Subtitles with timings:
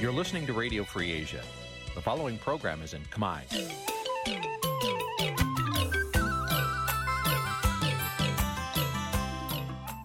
[0.00, 1.42] You're listening to Radio Free Asia.
[1.96, 3.40] The following program is in Khmer.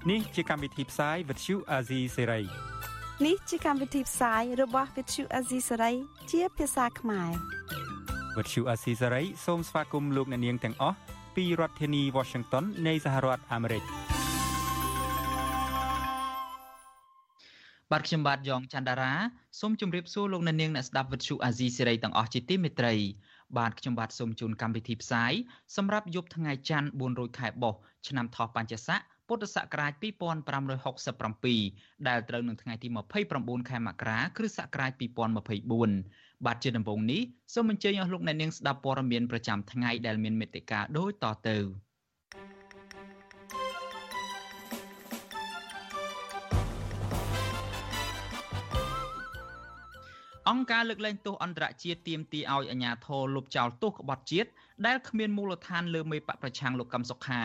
[0.09, 2.43] Nǐ ជាកម្មវិធីផ្សាយ Vuthu Azizi Serai
[3.25, 5.95] នេះជាកម្មវិធីផ្សាយរបស់ Vuthu Azizi Serai
[6.31, 7.31] ជាភាសាខ្មែរ
[8.35, 10.98] Vuthu Azizi Serai សូមស្វាគមន៍លោកអ្នកនាងទាំងអស់
[11.35, 13.84] ពីរដ្ឋធានី Washington នៃសហរដ្ឋអាមេរិក
[17.93, 19.13] បាទខ្ញុំបាទយ៉ងច័ន្ទដារា
[19.59, 22.93] សូមជម្រាបសួរលោកអ្នកនាងអ្នកស្ដាប់វិទ្យុអាស៊ីសេរីទាំងអស់ជាទីមេត្រី
[23.57, 25.34] បាទខ្ញុំបាទសូមជូនកម្មវិធីផ្សាយ
[25.75, 27.73] សម្រាប់យប់ថ្ងៃច័ន្ទ4រោចខែបោះ
[28.07, 29.91] ឆ្នាំថោះបัญចស័កពុទ្ធសករាជ
[31.21, 32.87] 2567ដែលត្រូវនឹងថ្ងៃទី
[33.29, 34.91] 29ខែមករាគ្រិស្តសករាជ
[35.71, 37.21] 2024បាទជាដំបូងនេះ
[37.53, 41.57] សូមអញ្ជើញអស់លោកអ្នកនាងស្ដាប់ព័ត៌មានប្រចាំថ្ងៃដែលមានមេត្តាដូចតទៅ
[50.49, 54.49] អង្គការលើកលែងទោសអន្តរជាតិទាមទារឲ្យអាជ្ញាធរលុបចោលទោសក្បត់ជាតិ
[54.86, 57.41] ដែលគ្មានមូលដ្ឋានលើមេបកប្រឆាំងលោកកឹមសុខា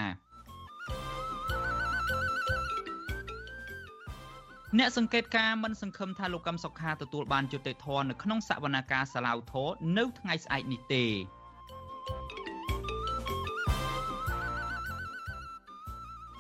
[4.79, 11.05] អ្នកសង្កេតការមិនសង្ឃឹមថាលោកកឹមសុខាទទួលបានយុត្តិធម៌នៅក្នុងសវនកម្មសាឡាវធរនៅថ្ងៃស្អែកនេះទេ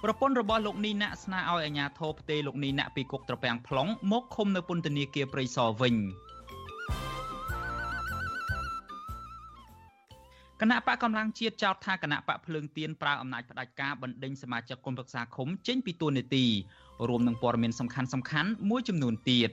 [0.03, 5.97] ប្រពន្ធរបស់លោកនីណាក់ស្នើឲ្យអាជ្ញាធរផ្ទេរលោកនីណាក់ពីគុកត្រពាំង plong មកឃុំនៅពន្ធនាគារព្រៃសរវិញ។
[10.62, 16.45] គណៈបកកម្លាំងជាតិចោទថាគណៈបកភ្លើងទៀនប្រើអំណាចផ្ដាច់ការបណ្ដេញសមាជិកគុំប្រឹក្សាឃុំចេញពីទួលនីតិ
[17.09, 19.51] រួមនឹងព័ត៌មានសំខាន់សំខាន់មួយចំនួនទៀត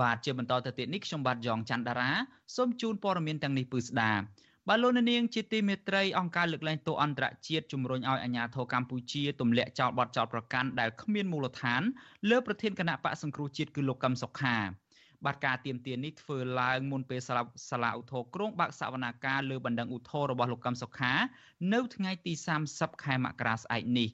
[0.00, 2.10] បាទជាបន្តទៅទៀតនេះខ្ញុំបាទយ៉ងច័ន្ទដារា
[2.56, 4.12] សូមជូនព័ត៌មានទាំងនេះពឺស្ដា
[4.68, 11.82] បាទលោកនាងជាទីមេត្រីអង្គការលើកលែងទោសអន្តរជាតិជំរុញឲ្យអាជ្ញាធរកម្ពុជាទម្លាក់ចោលបទចោទប្រកាន់ដែលគ្មានមូលដ្ឋាន
[12.30, 14.56] លើប្រធានគណៈបកសង្គ្រោះជាតិគឺលោកកឹមសុខា
[15.26, 21.12] បាទការទៀមទាននេះធ្វើឡើងមុនពេលសាលាសាលាឧទ្ធរក្រុងបាក់សវនាការលើបណ្ដឹងឧទ្ធររបស់លោកកឹមសុខា
[21.72, 22.32] នៅថ្ងៃទី
[22.68, 24.08] 30ខែមករាស្អែកនេះ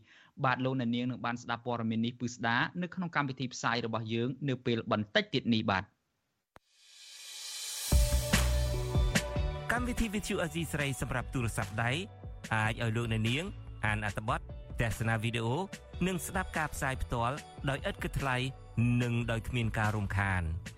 [0.44, 5.84] បាទលោកអ្នកនាងនឹងបានស្ដាប់ព័ត៌មាននេះពឺស្ដានៅក្នុងកម្មវិធីផ្សាយរបស់យើងនៅពេលបន្តិចទៀតនេះបាទ
[9.72, 11.90] កម្មវិធី Vithu Azizi ស្រីសម្រាប់ទូរស័ព្ទដៃ
[12.54, 13.44] អាចឲ្យលោកអ្នកនាង
[13.86, 14.40] អានអត្ថបទ
[14.80, 15.56] ទស្សនាវីដេអូ
[16.06, 17.36] និងស្ដាប់ការផ្សាយផ្ទាល់
[17.68, 18.36] ដោយឥតគិតថ្លៃ
[19.02, 20.42] និងដោយគ្មានការរំខាន។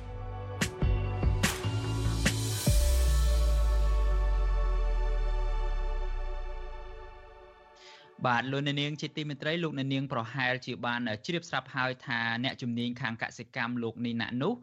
[8.27, 14.53] បាទលោកអ្នកនាងជាទីមេត្រីលោកអ្នកនាងប្រហែលជាបានជ្រាបស្រាប់ហើយថាអ្នកជំនាញខាងកសិកម្មលោកនីណាក់នោះ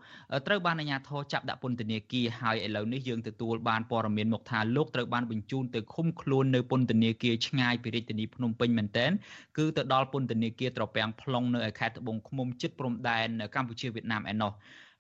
[0.46, 9.10] ត្រូវបានអាជ្ញាធរចាប់ដាក់ពន្ធនាគារហើយឥឡូវនេះយើងទទួលបានព័ត៌មានមកថាលោកត្រូវបានបញ្ជូនទៅឃុំខ្លួននៅពន្ធនាគារឆ្ងាយពីរាជធានីភ្នំពេញមែនទែន
[9.58, 14.52] គឺទៅដល់ពន្ធនាគារត្រពាំង plong នៅឯខេត្តត្បូងឃ្មុំជិតព្រំដែនកម្ពុជាវៀតណាមឯណោះ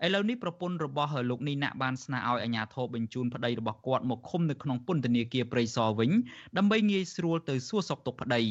[0.06, 6.10] ឥឡូវនេះប្រពន្ធរបស់លោកនីណាក់បានស្នើឲ្យអាជ្ញាធរបញ្ជូនប្តីរបស់គាត់មកឃុំនៅក្នុងពន្ធនាគារព្រៃសរវិញ
[6.56, 8.42] ដើម្បីងាយស្រួលទៅសួរសុខទុក្ខប្តី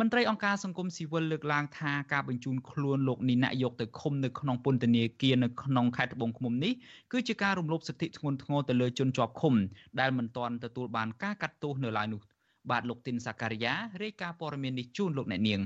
[0.00, 6.72] មន្ត្រីអង្គការសង្គមស៊ីវិលលើកឡើងថាការបញ្ជូនខ្លួនលោកនីណាក់យកទៅឃុំនៅក្នុងពន្ធនាគារនៅក្នុងខេត្តត្បូងឃ្មុំនេះ
[7.12, 9.54] គឺជាការរំលោភសិទ្ធិធ្ងន់ធ្ងរទៅលើជនជាប់ឃុំ
[10.00, 12.20] ដែលមិនទាន់ទទួលបានការកាត់ទោសនៅឡើយនោះ
[12.70, 15.60] បាទលោកទីនសាការីយ៉ារាយការណ៍ព័ត៌មាននេះជូនលោកអ្នកនាង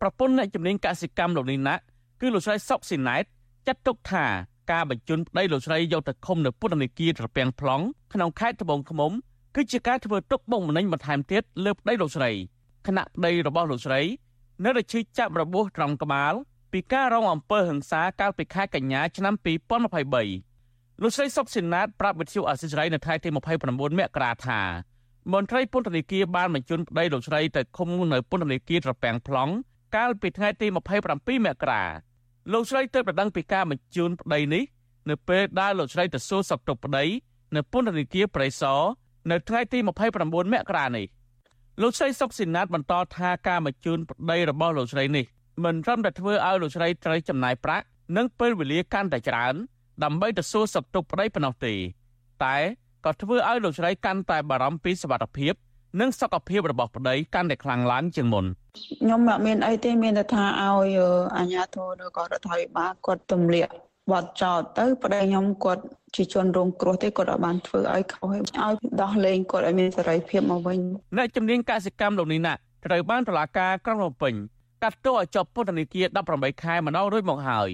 [0.00, 1.82] ប្រពន្ធអ្នកជំនាញកសិកម្មលោកនីណាក់
[2.20, 3.24] គឺលោកស្រីសុកស៊ីណែត
[3.68, 4.26] ចាត់ទុកថា
[4.72, 7.82] ការបញ្ជូនប្តីលោកស្រីយកទៅឃុំនៅពន្ធនាគារត្រពាំង plong
[8.14, 9.12] ក្នុងខេត្តត្បូងឃ្មុំ
[9.56, 12.30] គឺជាការធ្វើទុកបុកម្នេញបន្ថែមទៀតលើប្តីលោកស្រី
[12.86, 14.00] គណៈប្តីរបស់លោកស្រី
[14.64, 16.34] នៅតែឈឺចាប់របួសត្រង់ក្បាល
[16.72, 19.34] ពីការរងអំពើហិង្សាកាលពីខែកញ្ញាឆ្នាំ
[19.98, 23.36] 2023លោកស្រីសុកស៊ីណាតប្រាប់វិទ្យុអសិរ័យនៅថ្ងៃទី29
[24.00, 24.60] មករាថា
[25.32, 29.50] មន្ត្រីពន្ធនាគារបានបញ្ជូនប្តីលោកស្រីទៅឃុំនៅពន្ធនាគារត្រពាំង plong
[29.96, 31.84] កាលពីថ្ងៃទី27មករា
[32.52, 34.64] លោកស្រីទើបប្រដឹងពីការបញ្ជូនប្តីនេះ
[35.10, 37.04] នៅពេលដែលលោកស្រីទៅសួរសុខទុក្ខប្តី
[37.56, 38.80] នៅពន្ធនាគារប្រៃសណ
[39.30, 39.88] នៅថ្ងៃទី29
[40.52, 41.06] មករានេះ
[41.82, 45.24] លោកស្រីសុកស៊ីណាតបន្តថាការបញ្ជូនប្តីរបស់លោកស្រីនេះ
[45.64, 47.84] មិនត្រឹមតែធ្វើឲ្យលោកស្រីត្រូវចំណាយប្រាក់
[48.16, 49.54] និងពេលវេលាកាន់តែច្រើន
[50.04, 51.74] ដើម្បីទៅសួរសុខទុក្ខប្តីប៉ុណ្ណោះទេ
[52.44, 52.56] តែ
[53.04, 55.54] ក៏ធ្វើឲ្យលោកស្រីកាន់តែបារម្ភពីសុខភាព
[56.00, 58.46] និងសុខភាពរបស់ប្តីកាន់តែខ្លាំងឡើងជាងមុន
[59.00, 60.98] ខ្ញុំអត់មានអីទេមានតែថាឲ្យ
[61.36, 63.72] អាជ្ញាធរឬក៏រដ្ឋាភិបាលគាត់ទម្លាក់
[64.10, 65.82] វត្តចោតទៅប្តីខ្ញុំគាត់
[66.16, 68.40] ជាជនរងគ្រោះទេគាត់អត់បានធ្វើឲ្យខុសឲ្យ
[69.02, 70.78] ដោះលែងគាត់ឲ្យមានសេរីភាពមកវិញ
[71.16, 72.54] អ្នកជំនាញកសិកម្មលោកនេះណា
[72.86, 74.34] ត្រូវបានតុលាការក្រុងភ្នំពេញ
[74.82, 77.70] កាត់ទោសឲ្យជាប់ពន្ធនាគារ18ខែម្ដងរួចមកហើយ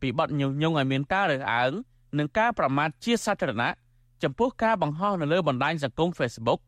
[0.00, 1.72] ពីបទញុះញង់ឲ្យមានការរើសអើង
[2.18, 3.70] និងការប្រមាថជាសាធារណៈ
[4.22, 6.60] ចំពោះការបង្ហោះនៅលើបណ្ដាញសង្គម Facebook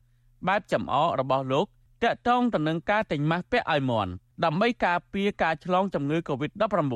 [0.48, 1.66] បែបចំអករបស់លោក
[2.02, 4.12] តាក់ទងទៅនឹងការទិញម៉ាស់ពាក់ឲ្យមន់
[4.44, 6.94] ដើម្បីការពារការឆ្លងជំងឺ Covid-19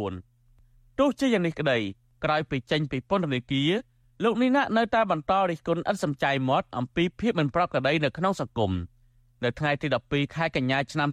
[0.99, 1.79] ទោះជាយ៉ាងនេះក្តី
[2.25, 3.71] ក្រោយពីចេញពីពន្ធនាគារ
[4.23, 8.73] លោកនីណានៅតែបន្តរិះគន់ឥតសំចៃមាត់អំពីភាពមិនប្រក្រតីនៅក្នុងសង្គម
[9.45, 11.09] នៅថ្ងៃទី12ខែកញ្ញាឆ្នាំ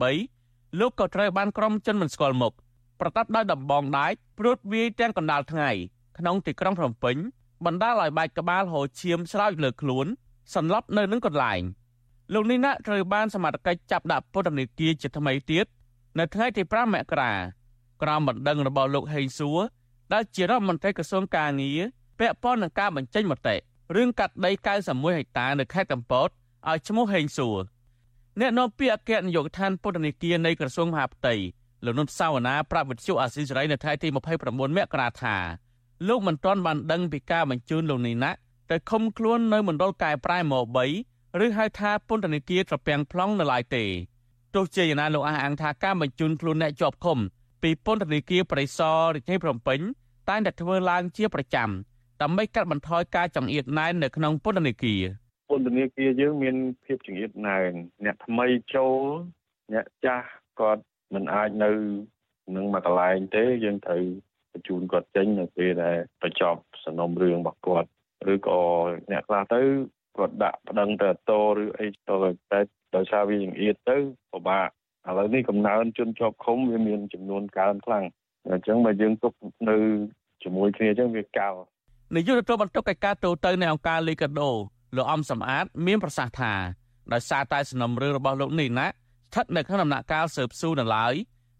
[0.00, 2.54] 2023លោកក៏ត្រូវបានក្រុមជនមិនស្គាល់មុខ
[3.00, 5.70] ប្រតាប់ដោយដំបងដាច់ព្រួតវាយទាំងកណ្ដាលថ្ងៃ
[6.18, 7.16] ក្នុងទីក្រុងភ្នំពេញ
[7.66, 10.06] បណ្ដាលឲ្យបែកក្បាលហូរឈាមស្រោចលើខ្លួន
[10.54, 11.60] សន្លប់នៅនឹងកន្លែង
[12.32, 15.66] លោកនេះណាត្រូវបានសមត្ថកិច្ចចាប់ដាក់ពន្ធនាគារជាថ្មីទៀត
[16.18, 17.32] នៅថ្ងៃទី5មករា
[18.02, 19.60] ក្រោមបណ្ដឹងរបស់លោកហេងសួរ
[20.12, 21.80] ដែលជារដ្ឋមន្ត្រីក្រសួងកាងារ
[22.18, 23.56] ពាក់ព័ន្ធនឹងការបញ្ចេញមតិ
[23.96, 24.50] រឿងកាត់ដី
[24.84, 26.28] 91ហិកតានៅខេត្តកំពត
[26.68, 27.58] ឲ្យឈ្មោះហេងសួរ
[28.40, 31.34] អ្នកនាំពាក្យអគ្គនាយកដ្ឋានពន្ធនាគារនៃក្រសួងមហាផ្ទៃ
[31.84, 34.16] លោកនុនសាវណ្ណាប្រាប់វិទ្យុអាស៊ីសេរីនៅថ្ងៃទី29
[34.76, 35.36] មករាថា
[36.08, 38.30] លោកមិនទាន់បានដឹងពីការបញ្ជូនលោកនេះណា
[38.70, 43.84] ទៅឃុំខ្លួននៅមណ្ឌលកែប្រែម៉3 ឬហៅថាពន្ធនាគារត្រពាំង plong នៅឡើយទេ
[44.54, 47.18] ទោះជាយ៉ាងណាលោកអះអាងថាការបញ្ជូនខ្លួនអ្នកជាប់ឃុំ
[47.62, 49.80] ពីពន្ធនាគារប្រៃសណរាជធានីភ្នំពេញ
[50.28, 51.68] តែងតែធ្វើឡើងជាប្រចាំ
[52.22, 55.02] ដើម្បីកាត់បន្ថយការចង្អៀតណែននៅក្នុងពន្ធនាគារ
[55.50, 57.70] ពន្ធនាគារយើងមានភាពចង្អៀតណែន
[58.04, 59.00] អ្នកថ្មីចូល
[59.72, 60.28] អ្នកចាស់
[60.60, 60.84] គាត់
[61.14, 61.70] មិនអាចនៅ
[62.54, 64.02] នឹងមួយកន្លែងទេយើងត្រូវ
[64.52, 67.88] បញ្ជូនគាត់ចេញនៅពេលដែលបញ្ចប់សំណុំរឿងរបស់គាត់
[68.32, 68.60] ឬក៏
[69.10, 69.62] អ្នកខ្លះទៅ
[70.18, 71.32] គាត់ដាក់ប្តឹងទៅត
[71.62, 72.16] ឬអីទៅ
[72.52, 72.60] តែ
[72.94, 73.96] ដោយសារវាចង្អៀតទៅ
[74.32, 74.68] ពិបាក
[75.08, 78.04] ឥឡូវនេះកំណើនជនជាប់ឃុំវាមានចំនួនកើនខ្លាំង
[78.50, 79.32] អញ្ចឹងបើយើងទុក
[79.70, 79.76] នៅ
[80.42, 81.50] ជាមួយគ្នាអញ្ចឹងវាកោ
[82.14, 84.50] នាយកទទួលបន្ទុកកិច្ចការទូតទៅនៃអង្គការលីកាដូ
[84.96, 86.52] លោកអំសំអាត មានប្រសាសន៍ថា
[87.12, 91.14] ដោយសារតែសំណុំរឿងរបស់លោកនេះណាស្ថិតនៅក្នុងដំណាក់កាលស៊ើបសួរនៅឡើយ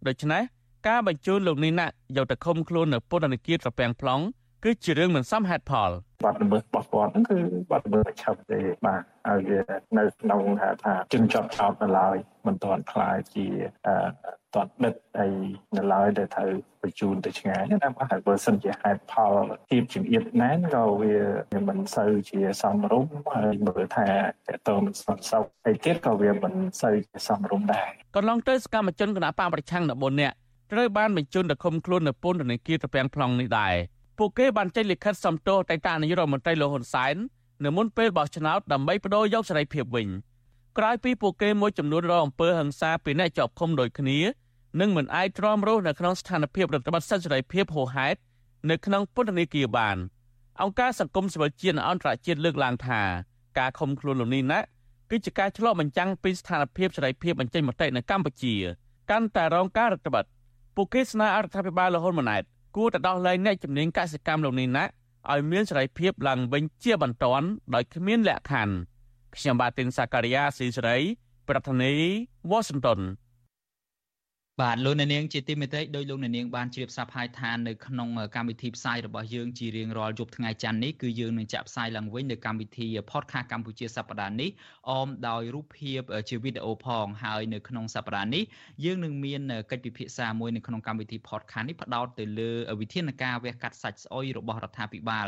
[0.07, 0.43] ដូច្នេះ
[0.89, 4.23] ការបញ្ជូនលោកនេះណាយកទៅឃុំខ្លួននៅពន្ធនាគារត្រពាំង plong
[4.65, 5.91] គឺជារឿងមិនសមហេតុផល
[6.25, 7.39] បាត់ល្មើសរបស់គាត់ហ្នឹងគឺ
[7.71, 9.61] បាត់ល្មើសប្រឆាប់ទេបាទហើយវា
[9.99, 12.17] នៅក្នុងថាថាជនជាប់ចោតនៅឡើយ
[12.47, 13.47] មិនទាន់ខ្លាយជា
[13.87, 13.95] អឺ
[14.55, 15.29] តតដិតអី
[15.77, 16.51] នៅឡើយដែលត្រូវ
[16.83, 19.33] បញ្ជូនទៅឆ្ងាយណាបាទហើយបើសិនជាហេតុផល
[19.71, 21.15] ទីជំអៀតណែនក៏វា
[21.69, 24.09] មិនសូវជាសមរម្យហើយមើលថា
[24.49, 30.37] តើតើមិនស្មសោកហើយទៀតក៏វាមិនសូវជាសមរម្យដែរកន្លងទៅសកម្មជនគណៈបកប្រឆាំង14នាក់
[30.73, 33.75] ត្រូវបានបញ្ជូនទៅឃុំខ្លួននៅពន្ធនាគារត្រពាំង plong នេះដែរ
[34.19, 37.17] ពួកគេបានចេញលិខិតសំទោសទៅតាមនាយករដ្ឋមន្ត្រីលោកហ៊ុនសែន
[37.65, 40.09] នៅមុនពេលបោះឆ្នោតដើម្បីបដូរយកសេរីភាពវិញ
[40.79, 44.19] ក្រោយពីពួកគេមួយចំនួនរងអំពើហិង្សាពីអ្នកជាប់ឃុំដូចគ្នា
[44.81, 48.19] និងមិនអាចទ្រាំរស់នៅក្នុងស្ថានភាពរដ្ឋបတ်សិទ្ធិសេរីភាពហួសហេតុ
[48.71, 49.97] នៅក្នុងពន្ធនាគារបាន
[50.63, 53.01] អង្គការសង្គមស៊ីវិលជាតិអន្តរជាតិលើកឡើងថា
[53.59, 54.61] ការឃុំខ្លួនលោកនេះណា
[55.11, 58.55] គឺជាការឆ្លុះបញ្ចាំងពីស្ថានភាពសេរីភាពបញ្ចេញមតិនៅកម្ពុជា
[59.11, 60.27] កាន់តែរងការរដ្ឋបတ်
[60.77, 62.43] ពួកគេស្នើអរដ្ឋាភិបាលលហ៊ុនម៉ាណែត
[62.79, 64.85] គួរតែដោះលែងអ្នកជំនាញកសិកម្មលោកនេះណា
[65.33, 68.75] ឲ្យមានសេរីភាពឡើងវិញជាបន្ទាន់ដោយគ្មានលក្ខខណ្ឌ
[69.37, 70.99] ខ្ញុំបាទទីនសាការីយ៉ាស៊ីសេរី
[71.49, 72.11] ប្រធានាធិបតី
[72.53, 73.01] Washington
[74.63, 84.51] បាទលោកអ្នកនាងជាទីមេត្រីដោយលោកអ្នកនាងបានជ្រាបស្រាប់ហើយថានៅក្នុងកម្មវិធីផ្សាយរបស់យើងជារៀងរាល់យប់ថ្ងៃច័ន្ទនេះគឺយើងនឹងចាក់ផ្សាយឡើងវិញនៅកម្មវិធី Podcast កម្ពុជាសប្តាហ៍នេះ
[84.91, 88.43] អមដោយរូបភាពជាវីដេអូផងហើយនៅក្នុងសប្តាហ៍នេះ
[88.85, 92.51] យើងនឹងមានកិច្ចពិភាក្សាមួយនៅក្នុងកម្មវិធី Podcast នេះផ្ដោតទៅលើ
[92.81, 95.27] វិធានការវះកាត់សាច់ស្អុយរបស់រដ្ឋាភិបាល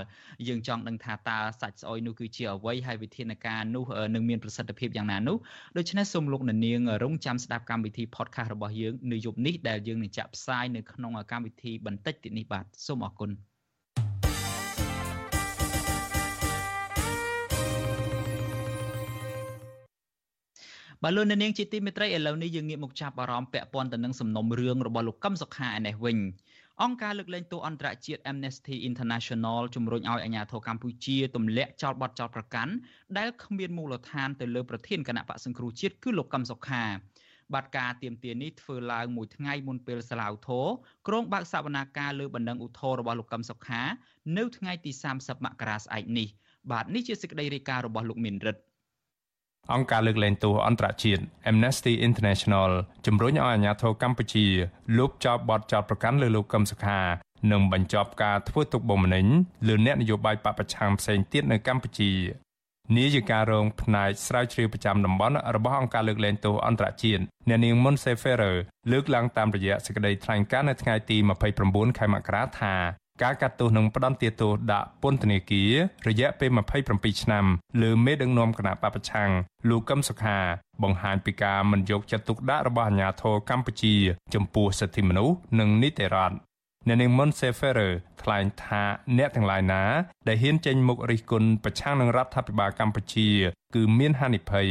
[0.48, 3.84] យើងចង់ដឹងថាតើសាច់ស្អុយនោះគឺជាអ្វីហើយវិធានការនោះ
[4.14, 5.36] នឹងមានប្រសិទ្ធភាពយ៉ាងណានោះ
[5.76, 13.30] ដូច្នេះសូមលោកអ្នកនាងរងចាំស្ដាប់កម្មវិធី Podcast របស់យើងនៅយប់នេះដែលយើងនឹងចាក់ផ្សាយនៅក្នុងកម្មវិធីបន្តិចទៀតនេះបាទសូមអរគុណ
[21.02, 26.18] បាទលោកនាងជាទីមេត្រីឥឡូវនេះយើងងាកមកចាប់អារម្មណ៍ពាក់ព័ន្ធទៅនឹងសំណុំរឿងរបស់លោកកឹមសុខាឯនេះវិញ
[26.82, 32.72] អង្គការលើកលែងទោសអន្តរជាតិ Amnesty International ជំរុញឲ្យអាជ្ញាធរកម្ពុជាទម្លាក់ចោលបទចោទប្រកាន់
[33.18, 36.84] ដែលគ្មានមូលដ្ឋានទៅលើប្រធានគណៈបកសង្គ្រោះជាតិគឺលោកកឹមសុខា
[37.54, 40.66] បាត់ការទៀមទានេះធ្វើឡើងមួយថ្ងៃមុនពេលសាឡាវធរ
[41.08, 43.82] ក្រុងបើកសវនាការលើបណ្ដឹងឧទ្ធររបស់លោកកឹមសុខា
[44.36, 46.28] នៅថ្ងៃទី30មករាស្អែកនេះ
[46.70, 48.62] បាទនេះជាសេចក្តីរាយការណ៍របស់លោកមានរិទ្ធ
[49.74, 52.70] អង្គការលើកលែងទោសអន្តរជាតិ Amnesty International
[53.06, 54.46] ជំរុញឲ្យអាជ្ញាធរកម្ពុជា
[54.98, 57.00] លុបចោលបទចោទប្រកាន់លើលោកកឹមសុខា
[57.52, 59.26] និងបញ្ចប់ការធ្វើទុកបុកម្នេញ
[59.68, 62.10] លើអ្នកនយោបាយបពប្រឆាំងផ្សេងទៀតនៅកម្ពុជា
[62.96, 68.56] នាយិការរងផ្នែកស្រាវជ្រាវប្រចាំតំបន់របស់អង្គការលើកលែងទោសអន្តរជាតិអ្នកនាង Monse Ferrer
[68.92, 71.16] លើកឡើងតាមរយៈសេចក្តីថ្លែងការណ៍នៅថ្ងៃទី
[71.58, 72.74] 29ខែមករាថា
[73.22, 75.72] ការកាត់ទោសនឹងផ្ដន្ទាទោសដាក់ពន្ធនាគារ
[76.08, 76.50] រយៈពេល
[76.86, 77.44] 27ឆ្នាំ
[77.82, 79.30] លើមេដឹកនាំគណៈបពប្រឆាំង
[79.68, 80.38] លោកកឹមសុខា
[80.82, 83.94] បង្ហាញពីការមិនយកចិត្តទុកដាក់របស់អាជ្ញាធរកម្ពុជា
[84.34, 86.36] ចំពោះសិទ្ធិមនុស្សនិងនីតិរដ្ឋ
[86.86, 88.82] អ្នកនាង Monse Ferrer ថ្លែងថា
[89.18, 89.82] អ្នកទាំងឡាយណា
[90.28, 93.28] ដែលហ៊ានចេញមុខរិះគន់ប្រឆាំងនឹងរដ្ឋាភិបាលកម្ពុជា
[93.74, 94.68] គឺមានហានិភ័យ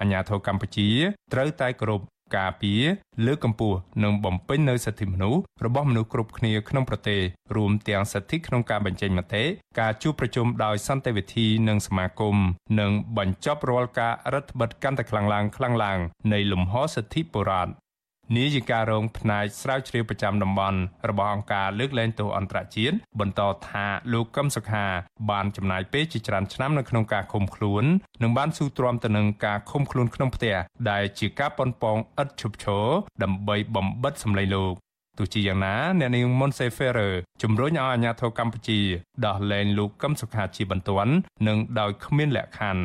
[0.00, 0.88] អាញាធរកម្ពុជា
[1.32, 2.02] ត្រូវតែគោរព
[2.36, 2.82] ការពារ
[3.26, 7.20] លើកកម្ពស់និងបំពេញនូវសិទ្ធិមនុស្សរបស់មនុស្សគ្រប់គ្នាក្នុងប្រទេស
[7.56, 9.44] រួមទាំងសិទ្ធិក្នុងការបញ្ចេញមតិ
[9.80, 12.36] ការជួបប្រជុំដោយសន្តិវិធីនិងសមាគម
[12.80, 15.98] និងបញ្ចប់រាល់ការរដ្ឋបិទកាន់តែខ្លាំងឡើងខ្លាំងឡើង
[16.32, 17.72] នៃលំហសិទ្ធិបុរដ្ឋ
[18.36, 24.84] នាយិការរងផ្នែកស្រាវជ្រាវប្រចាំតំបន់របស់អង្គការលើកលែងទោសអន្តរជាតិបន្តថាលោកកឹមសុខា
[25.30, 27.84] បានចំណាយពេលជាច្រើនឆ្នាំនៅក្នុងការឃុំខ្លួន
[28.22, 30.56] និងបានស៊ូទ្រាំទៅនឹងការឃុំខ្លួនក្នុងផ្ទះ
[30.90, 32.86] ដែលជាការប៉ុនប៉ងឥតឈប់ឈរ
[33.22, 34.74] ដើម្បីបំបិតសម្លេងលោក
[35.18, 38.80] ទោះជាយ៉ាងណាអ្នកនាង Monse Ferrer ជំរុញឲ្យអាជ្ញាធរកម្ពុជា
[39.26, 41.14] ដោះលែងលោកកឹមសុខាជាបន្ទាន់
[41.46, 42.84] និងដោយគ្មានលក្ខខណ្ឌ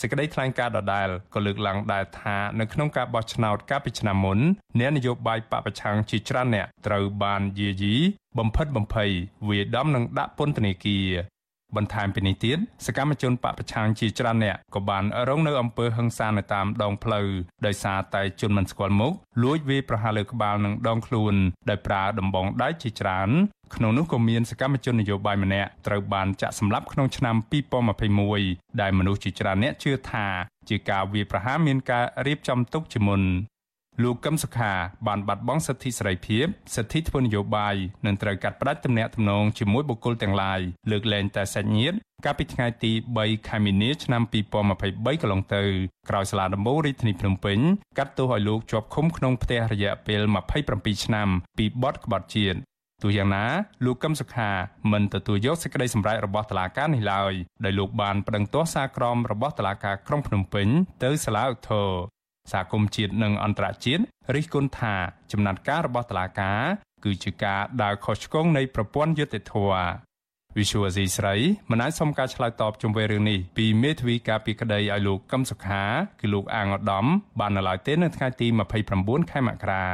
[0.00, 4.38] សេចក្តីថ្លែងការណ៍ដដែលក៏លើកឡើងដែរថានៅក្នុងការបោះឆ្នោតកាលពីឆ្នាំមុន
[4.78, 7.94] អ្នកនយោបាយបពប្រឆាំងជាច្រើនអ្នកត្រូវបានយាយី
[8.38, 9.10] បំផិតបំភ័យ
[9.48, 11.08] វាដំនឹងដាក់ពន្ធនាគារ
[11.76, 17.26] បន្ថែមពីនេះទៀតសកម្មជនបពប្រឆាំងជាច្រើនអ្នកក៏បានរងនៅអំពើហិង្សានៅតាមដងផ្លូវ
[17.66, 19.12] ដោយសារតែជនមិនស្គាល់មុខ
[19.42, 21.34] លួចវាយប្រហារលើក្បាលនិងដងខ្លួន
[21.70, 23.30] ដោយប្រើដំបងដៃជាច្រើន
[23.76, 27.36] ក្នុងនោះក៏មានសកម្មជននយោបាយម្នាក់ត្រូវបានចាក់សម្លាប់ក្នុងឆ្នាំ
[28.02, 30.26] 2021ដែលមនុស្សជាច្រើនអ្នកជឿថា
[30.68, 33.22] ជាការវាយប្រហារមានការរៀបចំទុកជាមុន
[34.00, 34.72] លោកកឹមសុខា
[35.06, 36.46] បានបាត់បង់សិទ្ធិសេរីភាព
[36.76, 45.62] សិទ្ធិធ្វើនយោបាយនិងត្រូវកាត់ផ្តាច់ទំនាក់ទំនងជាមួយបុគ្គលទាំងឡាយលើកលែងតែសាច់ញាតិកាលពីថ្ងៃទី3ខែមីនាឆ្នាំ2023កន្លងទៅ
[46.08, 47.58] ក្រោយសាលាដំបូងរាជធានីភ្នំពេញ
[47.98, 50.22] កាត់ទោសឲ្យលោកជាប់ឃុំក្នុងផ្ទះរយៈពេល
[50.62, 52.58] 27ឆ្នាំពីបទក្បត់ជាតិ
[53.02, 53.46] ទោះយ៉ាងណា
[53.84, 54.50] លោកកឹមសុខា
[54.92, 57.32] មិនទទួលយកសេចក្តីសម្រេចរបស់តុលាការនេះឡើយ
[57.64, 60.68] ដោយលោកបានប្តឹងទាស់សារក្រមរបស់តុលាការក្រុងភ្នំពេញ
[61.02, 61.90] ទៅសាលាឧទ្ធរ
[62.52, 64.02] សហគមន៍ជាតិនិងអន្តរជាតិ
[64.34, 64.94] រិះគន់ថា
[65.32, 66.62] ចំណាត់ការរបស់តុលាការ
[67.04, 70.12] គឺជាការដើរខុសឆ្គងនៃប្រព័ន្ធយុត្តិធម៌
[70.58, 71.34] វិសុវអាស៊ីស្រី
[71.70, 75.82] មិនអាចសុំការឆ្លើយតបជុំវិញរឿងនេះពីមេធាវីការពីក្តីឲ្យលោកកឹមសុខា
[76.20, 77.06] គឺលោកអាងឧត្តម
[77.40, 78.46] បាននៅឡើយទេនៅថ្ងៃទី
[78.88, 79.86] 29ខែមករា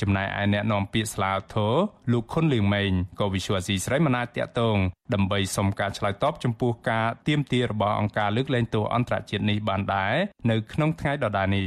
[0.00, 1.74] ចំណែកឯអ្នកនាំពាក្យស្លាវធរ
[2.12, 4.76] លោកខុនលៀងម៉េងក៏វិសុវអាស៊ីស្រីមិនអាចតាក់ទង
[5.14, 10.14] ដើម្បីសុំការឆ្លើយតបចំពោះការទៀមទារបស់អង្គការលើកលែងទោសអន្តរជាតិនេះបានដែរ
[10.50, 11.66] នៅក្នុងថ្ងៃដដែលនេះ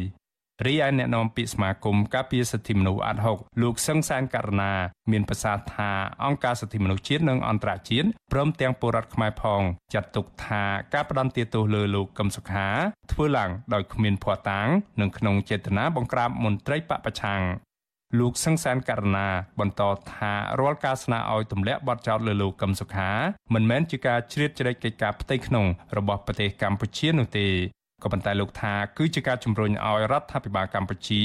[0.65, 4.73] រីឯអ្នកនាំពាក្យសមាគមការពារសិទ្ធិមនុស្សអាត់ហុកលោកសឹងសានករណា
[5.11, 5.91] មានប្រសាសន៍ថា
[6.25, 9.61] អង្គការសិទ្ធិមនុស្សជាតិនិងអន្តរជាតិព្រមទាំងពលរដ្ឋខ្មែរផង
[9.93, 10.63] ចាត់ទុកថា
[10.93, 12.67] ការផ្ដន្ទាទោសលើលោកកឹមសុខា
[13.11, 14.67] ធ្វើឡើងដោយគ្មានភ័ស្តុតាង
[15.01, 17.41] និងក្នុងចេតនាបង្ក្រាបមន្ត្រីបពប្រឆាំង
[18.19, 19.27] លោកសង្សានករណា
[19.59, 23.11] បន្តថារាល់ការស្នើឲ្យទម្លាក់បទចោទលើលោកកឹមសុខា
[23.53, 25.65] មិនមែនជាការជ្រៀតជ្រែកកិច្ចការផ្ទៃក្នុង
[25.97, 27.47] របស់ប្រទេសកម្ពុជានោះទេ
[28.03, 31.23] ក៏ប៉ុន្តែលោកថាគឺជាការជំរុញឲ្យរដ្ឋាភិបាលកម្ពុជា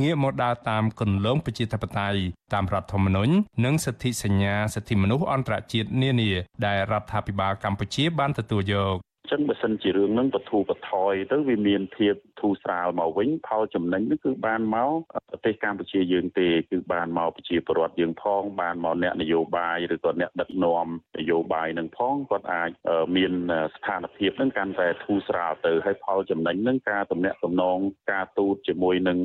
[0.00, 2.20] ងាកមកដើរតាមគន្លងប្រជាធិបតេយ្យ
[2.52, 3.32] តាមរដ្ឋធម្មនុញ្ញ
[3.64, 6.30] និងសិទ្ធិសញ្ញាសិទ្ធិមនុស្សអន្តរជាតិនានា
[6.66, 8.96] ដែលរដ្ឋាភិបាលកម្ពុជាបានទទួលយក
[9.30, 14.92] ចឹងបើសិនជារឿងហ្នឹងបធូរបថយទៅវាមានភាពធូរស្រាលមកវិញផលចំណេញហ្នឹងគឺបានមក
[15.30, 20.86] ប្រទេសកម្ពុជាយើងទេគឺបានមកប្រជាពលរដ្ឋយើងផងបានមកអ្នកនយោបាយឬក៏អ្នកដឹកនាំ
[21.18, 22.70] នយោបាយនឹងផងគាត់អាច
[23.16, 23.32] មាន
[23.74, 27.78] ស្ថានភាពហ្នឹងកាន់តែធូរស្រាលទៅហើយផលចំណេញហ្នឹងការទំនាក់ទំនង
[28.12, 29.18] ការទូតជាមួយនឹង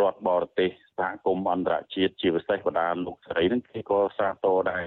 [0.00, 4.86] រដ្ឋបរទេសសហគមន៍អន្តរជាតិជាពិសេសបណ្ដាលោកស្រីហ្នឹងគេក៏សាទរដែរ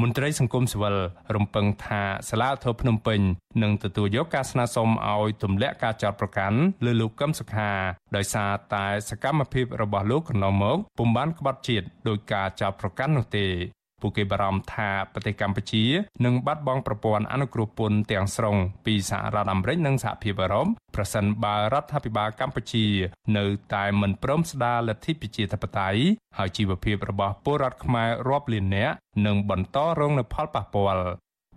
[0.00, 0.96] មន្ត្រីសង្គមស៊ីវិល
[1.34, 3.20] រំពឹងថាសាលាធរភ្នំពេញ
[3.62, 7.70] នឹងទទួលយកការស្នើសុំឲ្យទម្លាក់ការចោទប្រកាន់លើលោកកឹមសុខា
[8.16, 13.46] ដោយសារតែសកម្មភាពរបស់លោកកន្លងមកពុំបានក្បត់ជាតិដោយការចោទប្រកាន់នោះទេ
[14.02, 15.84] ពួកគេបារម្ភថាប្រទេសកម្ពុជា
[16.24, 18.56] នឹងបាត់បង់ប្រព័ន្ធអនុគ្រោះពន្ធទាំងស្រុង
[18.86, 22.86] ពីសហរដ្ឋអាមេរិកនិងសហភាពអឺរ៉ុបប្រសិនបើរដ្ឋាភិបាលកម្ពុជា
[23.36, 23.44] នៅ
[23.74, 26.00] តែមិនព្រមស្ដារលទ្ធិប្រជាធិបតេយ្យ
[26.38, 28.94] ហើយជីវភាពរបស់ពលរដ្ឋខ្មែររាប់លាននាក់
[29.26, 31.04] នឹងបន្តរងនូវផលប៉ះពាល់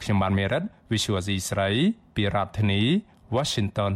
[0.02, 1.70] ខ្ញុំបានមេរិត Visual C ស្រី
[2.16, 2.82] ពីរដ្ឋធានី
[3.36, 3.94] Washington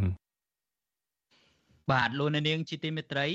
[1.91, 3.27] បាទលោកនាងជាទីមេត្រី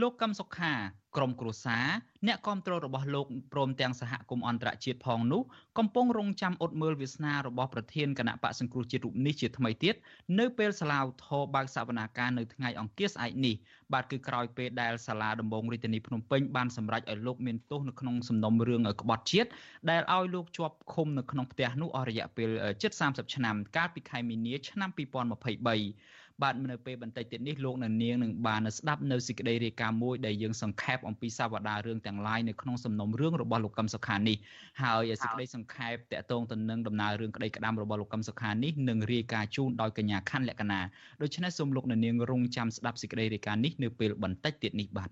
[0.00, 0.72] លោកកឹមសុខា
[1.16, 1.86] ក្រមគ្រួសារ
[2.26, 5.42] អ្នកគ្រប់គ្រងរបស់លោកព្រមទាំងសហគមន៍អន្តរជាតិផងនោះ
[5.78, 9.94] កំពុងរងចាំអត់មើលវាសនារបស់ប្រធានគណៈបកសង្គ្រោះជាតិរូបនេះជាថ្មីទៀត
[10.38, 13.54] នៅពេលសាលាឧទ្ធរបើកសវនាការនៅថ្ងៃអង្គារស្អែកនេះ
[13.92, 19.48] បាទគឺក្រោយពេលដែលសាលាដំបងរាជធានីភ្នំពេញបានសម្រេចឲ្យលោកមានទោសនៅក្នុងសំណុំរឿងក្បត់ជាតិ
[19.90, 22.48] ដែលឲ្យលោកជាប់ឃុំនៅក្នុងផ្ទះនោះអស់រយៈពេល
[22.82, 34.36] ជិត30ឆ្នាំកាលពីខែមីនាឆ្នាំ2023បាទនៅពេលបន្តិចទៀតនេះលោកនៅនាងនឹងបានស្ដាប់នៅសេចក្តីរាយការណ៍មួយដែលយើងសង្ខេបអំពីសវតារឿងទាំងឡាយនៅក្នុងសំណុំរឿងរបស់លោកកឹមសុខានេះ
[34.82, 40.80] ហើយសេចក្តីសង្ខេបតកតងទៅនឹងដំណើររឿងក្តីក្តាមរបស់លោកកឹមសុខានេះនឹងរាយការណ៍ជូនដោយកញ្ញាខាន់លក្ខណា
[41.22, 45.10] ដូច្នេះសូមលោកនៅនាងរងចាំស្ដាប់សេចក្តីរាយការណ៍នេះនៅពេលបន្តិចទៀតនេះបាទ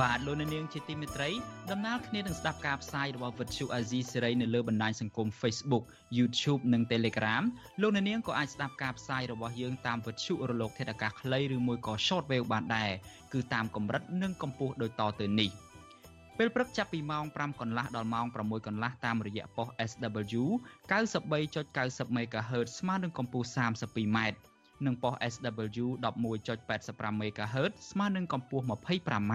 [0.00, 1.30] បាទលោកនាងជាទីមេត្រី
[1.70, 5.84] ដំណើរគ្នានឹងស្ដាប់ការផ្សាយរបស់វិទ្យុអាស៊ីសេរីនៅលើបណ្ដាញសង្គម Facebook
[6.16, 7.42] YouTube និង Telegram
[7.80, 12.90] លោកនាងក៏អាចស្ដាប់ការផ្សាយរបស់យើងតាមវិទ្យុរលក ធាតុអាកាសខ្លីឬមួយក៏ Shortwave បានដែរ
[13.32, 15.50] គឺតាមកម្រិតនិងកម្ពស់ដូចតទៅនេះ
[16.38, 20.44] ពេលព្រឹកចាប់ពីម៉ោង5កន្លះដល់ម៉ោង6កន្លះតាមរយៈប៉ុស SW
[20.90, 24.18] 93.90 MHz ស្មើនឹងកម្ពស់ 32m
[24.86, 29.34] និងប៉ុស SW 11.85 MHz ស្មើនឹងកម្ពស់ 25m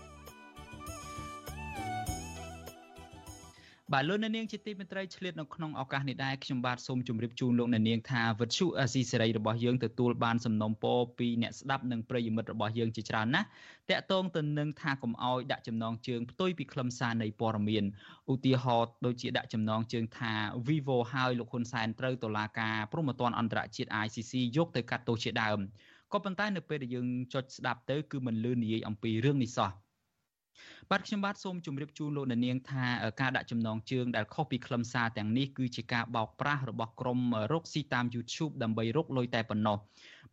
[3.95, 13.47] បាទលោកអ្នកនាងជាទីមេត្រីឆ្លៀតនៅក្នុងឱកាសនេះដែរខ្ញុំបាទសូមជម្រាបជូនលោកអ្នកនាងថាវិទ្យុអស៊ីសេរីរបស់យើងទទួលបានសំណូមពរពីអ្នកស្ដាប់និងប្រិយមិត្តរបស់យើងជាច្រើនណាស់
[13.91, 17.83] តាក់ទងទៅនឹងថាកុំអោយដាក់ចំណងជើងផ្ទុយពីខ្លឹមសារនៃព័ត៌មាន
[18.31, 20.33] ឧទាហរណ៍ដូចជាដាក់ចំណងជើងថា
[20.67, 25.59] Vivo ហើយលោកហ៊ុនសែនត្រូវតុលាការព្រហ្មទណ្ឌអន្តរជាតិ ICC យកទៅកាត់ទោសជាដើម
[26.13, 29.71] ក៏ប៉ុន្តែនៅពេលដែលយើងចុចស្ដាប់ទៅគឺមិនលឺនិយាយអំពីរឿងនេះសោះ
[30.91, 32.85] បាទខ្ញុំបាទសូមជម្រាបជូនលោកអ្នកនាងថា
[33.21, 37.19] ការដាក់ចំណងជើងដែលខុសពីខ្លឹមសារទាំងនេះគឺជាការបោកប្រាស់របស់ក្រុម
[37.51, 39.77] រកស៊ីតាម YouTube ដើម្បីរកលុយតែប៉ុណ្ណោះ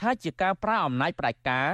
[0.00, 1.68] ថាជាការប្រើអំណាចផ្ដាច់ការ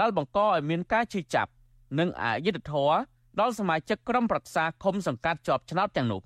[0.00, 1.50] ដែលបង្កឲ្យមានការឈឺចាប់
[1.98, 2.96] និងអយុត្តិធម៌
[3.40, 6.20] ដល់សមាជិកក្រុមប្រឹក្សាឃុំសង្កាត់ជាប់ឆ្នោតទាំងនោះ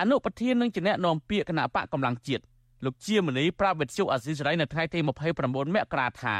[0.00, 2.42] អនុប្រធាននឹងជាអ្នកនាំពាក្យគណៈបកកម្លាំងជាតិ
[2.84, 5.08] លោកជាមនីប្រាប់វិទ្យុអាស៊ីសេរីនៅថ្ងៃទី29
[5.76, 6.36] មករាថា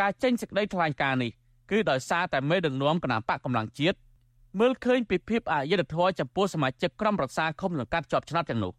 [0.00, 1.32] ការចេញសេចក្តីថ្លែងការណ៍នេះ
[1.70, 3.96] គឺដោយសារតែមេដឹកនាំគណៈបកកម្លាំងជាតិ
[4.58, 8.72] មើលឃើញពីភាពអយុត្តិធម៌ចំពោះសមាជិកក្រុមប្រឹក្សាឃុំសង្កាត់ជាប់ឆ្នោតទាំងនោះ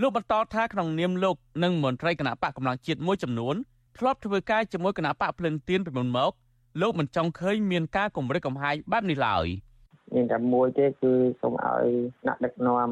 [0.00, 3.56] លោកបន្តថាក្នុងនាមលោកនិងមន្ត្រីគណៈបកកម្លាំងជាតិមួយចំនួន
[3.98, 6.32] ធ្លាប់ធ្វើការជាមួយគណៈបកភ្លឹងទៀនពីមុនមក
[6.80, 9.46] លោកមិនចង់ឃើញមានការគម្រិតកំហាយបែបនេះឡើយ
[10.14, 11.86] មានតែមួយទេគឺសូមឲ្យ
[12.26, 12.88] អ្នកដឹកនាំ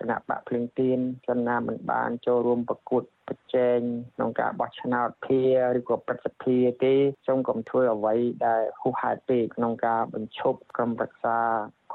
[0.00, 3.78] គណៈបកភ្លឹងទៀនចំណាមិនបានចូលរួមប្រកួតប្រជែង
[4.14, 5.40] ក្នុងការបោះឆ្នោតភា
[5.78, 6.94] ឬក៏ព្រឹទ្ធសភាទេ
[7.26, 8.14] សូមកុំធ្វើអ្វី
[8.46, 11.38] ដែលហួសហេតុពេកក្នុងការបញ្ឈប់ក្រុមប្រឹក្សា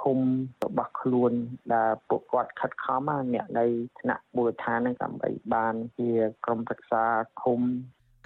[0.01, 0.19] ឃុំ
[0.65, 1.31] របស់ខ្លួន
[1.73, 3.65] ដែលពួកគាត់ខិតខំអ្នកនៅ
[3.99, 6.11] ថ្នាក់មូលដ្ឋាននឹងដើម្បីបានជា
[6.45, 7.03] ក្រុមប្រឹក្សា
[7.43, 7.59] ឃុំ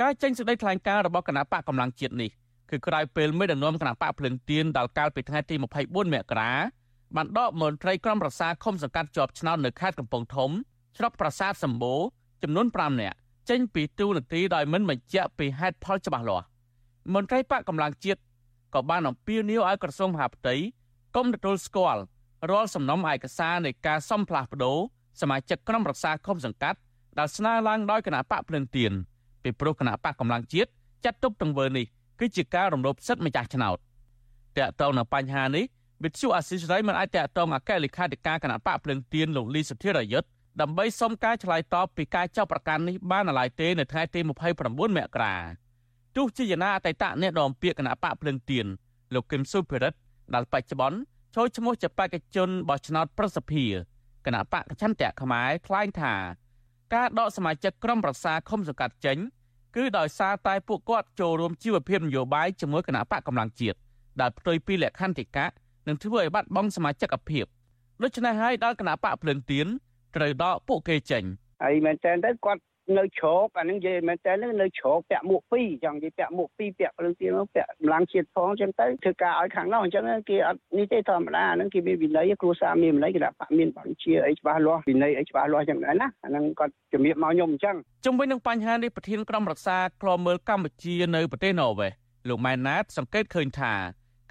[0.02, 2.32] ការចេញសេចក្តីថ្លែងការណ៍របស់គណៈបកកម្លាំងជាតិនេះ
[2.71, 6.51] គឺក្រោយពេលមេដឹកនាំគណៈបកភ្លឹងទៀនដល់កាលពីថ្ងៃទី24មករា
[7.15, 10.51] បានដកមន្ត្រីក្រុមប្រសាឃុំសង្កាត់ជាប់ឆ្នោតនៅខេត្តកំពង់ធំ
[10.97, 12.01] ស្រុកប្រាសាទសម្បូរ
[12.43, 13.17] ចំនួន5នាក់
[13.49, 16.45] ចេញពីទូនាទីដោយមិនបញ្ជាក់ពីហេតុផលច្បាស់លាស់
[17.13, 18.21] មន្ត្រីបកកម្លាំងជាតិ
[18.73, 20.55] ក៏បានអំពាវនាវឲ្យក្រសួងមហាផ្ទៃ
[21.15, 22.01] កុំទទួលស្គាល់
[22.51, 24.77] រាល់សំណុំឯកសារនៃការសំផ្លាស់ប្ដូរ
[25.21, 26.79] សមាជិកក្រុមប្រឹក្សាឃុំសង្កាត់
[27.19, 28.91] ដែលស្នើឡើងដោយគណៈបកភ្លឹងទៀន
[29.43, 30.69] ពីព្រោះគណៈបកកម្លាំងជាតិ
[31.05, 31.86] ចាត់ទុកទង្វើនេះ
[32.21, 33.77] គឺជាការរំលោភសិទ្ធិម្ចាស់ឆ្នោត
[34.57, 35.65] តើតើនៅបញ្ហានេះ
[36.03, 40.27] វិទ្យុអាស៊ីសេរីមិនអាចតតងអគ្គលេខាធិការគណៈបកភ្លឹងទៀនលោកលីសុធិរយុទ្ធ
[40.62, 44.29] ដើម្បីសុំការឆ្លើយតបពីការចាប់ប្រកាន់នេះបានឡើយទេនៅថ្ងៃទី29
[44.97, 45.36] មករា
[46.15, 48.65] ទោះជាយ៉ាងណាអតីតអ្នកនាំពាក្យគណៈបកភ្លឹងទៀន
[49.13, 49.97] លោកគឹមសុភិរិទ្ធ
[50.34, 50.97] ដែលបច្ចុប្បន្ន
[51.36, 53.71] ចូលឈ្មោះជាបេក្ខជនបោះឆ្នោតប្រសិទ្ធភាព
[54.25, 56.13] គណៈបកប្រឆាំងតៈខ្មែរថ្លែងថា
[56.93, 59.17] ការដកសមាជិកក្រុមប្រឹក្សាឃុំសង្កាត់ចេញ
[59.75, 63.77] គឺដោយសារតែពួកគាត់ចូលរួមជីវភាពនយោបាយជាមួយគណៈបកកម្លាំងជាតិ
[64.21, 65.45] ដែលផ្ទុយពីលក្ខន្តិកៈ
[65.88, 67.45] និងធ្វើឲ្យបាត់បង់សមាជិកភាព
[68.03, 69.67] ដូច្នេះហើយដល់គណៈបកភ្លើងទៀន
[70.15, 71.23] ត្រូវដកពួកគេចេញ
[71.63, 72.62] ហើយមែនតើទៅគាត់
[72.98, 91.91] នៅជ្រោកអានឹងនិយាយមែនតើនៅជ្រោកពាក់មួកពីរចង់និយាយពាក់មួកពីរពាក់ព្រលឹងទៀនពាក់កម្លាំងជាតិផងអញ្ចឹងទៅធ្វើការឲ្យខាងនោះអញ្ចឹងគេអត់នេះទេធម្មតាអានឹងគេមានវិន័យគ្រួសារមានវិន័យគណៈបកមានបញ្ជាអីច្បាស់លាស់វិន័យអីច្បាស់លាស់អញ្ចឹងដែរណាអានឹងគាត់ជំរាបមកខ្ញុំអញ្ចឹងជុំវិញនឹងបញ្ហានេះប្រធានក្រុមរក្សាក្លមមើលកម្ពុជានៅប្រទេសណ័រវេស
[92.30, 93.74] លោកម៉ែនណាតសង្កេតឃើញថា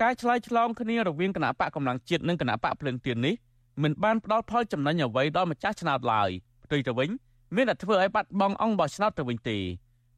[0.03, 3.35] ការឆ្លើយឆ្លងគ្នារវាងគណៈបកកម្លាំងជាតិនិងគណៈបកភ្លើងទៀននេះ
[3.83, 6.31] មិនបានផ្ដល់ផលចំណេញអ្វីដល់ម្ចាស់ឆ្នោតឡើយ
[6.65, 7.11] ផ្ទុយទៅវិញ
[7.57, 9.59] មានតែធ្វើឲ្យបាត់បង់អង្គបោះឆ្នោតទៅវិញទេ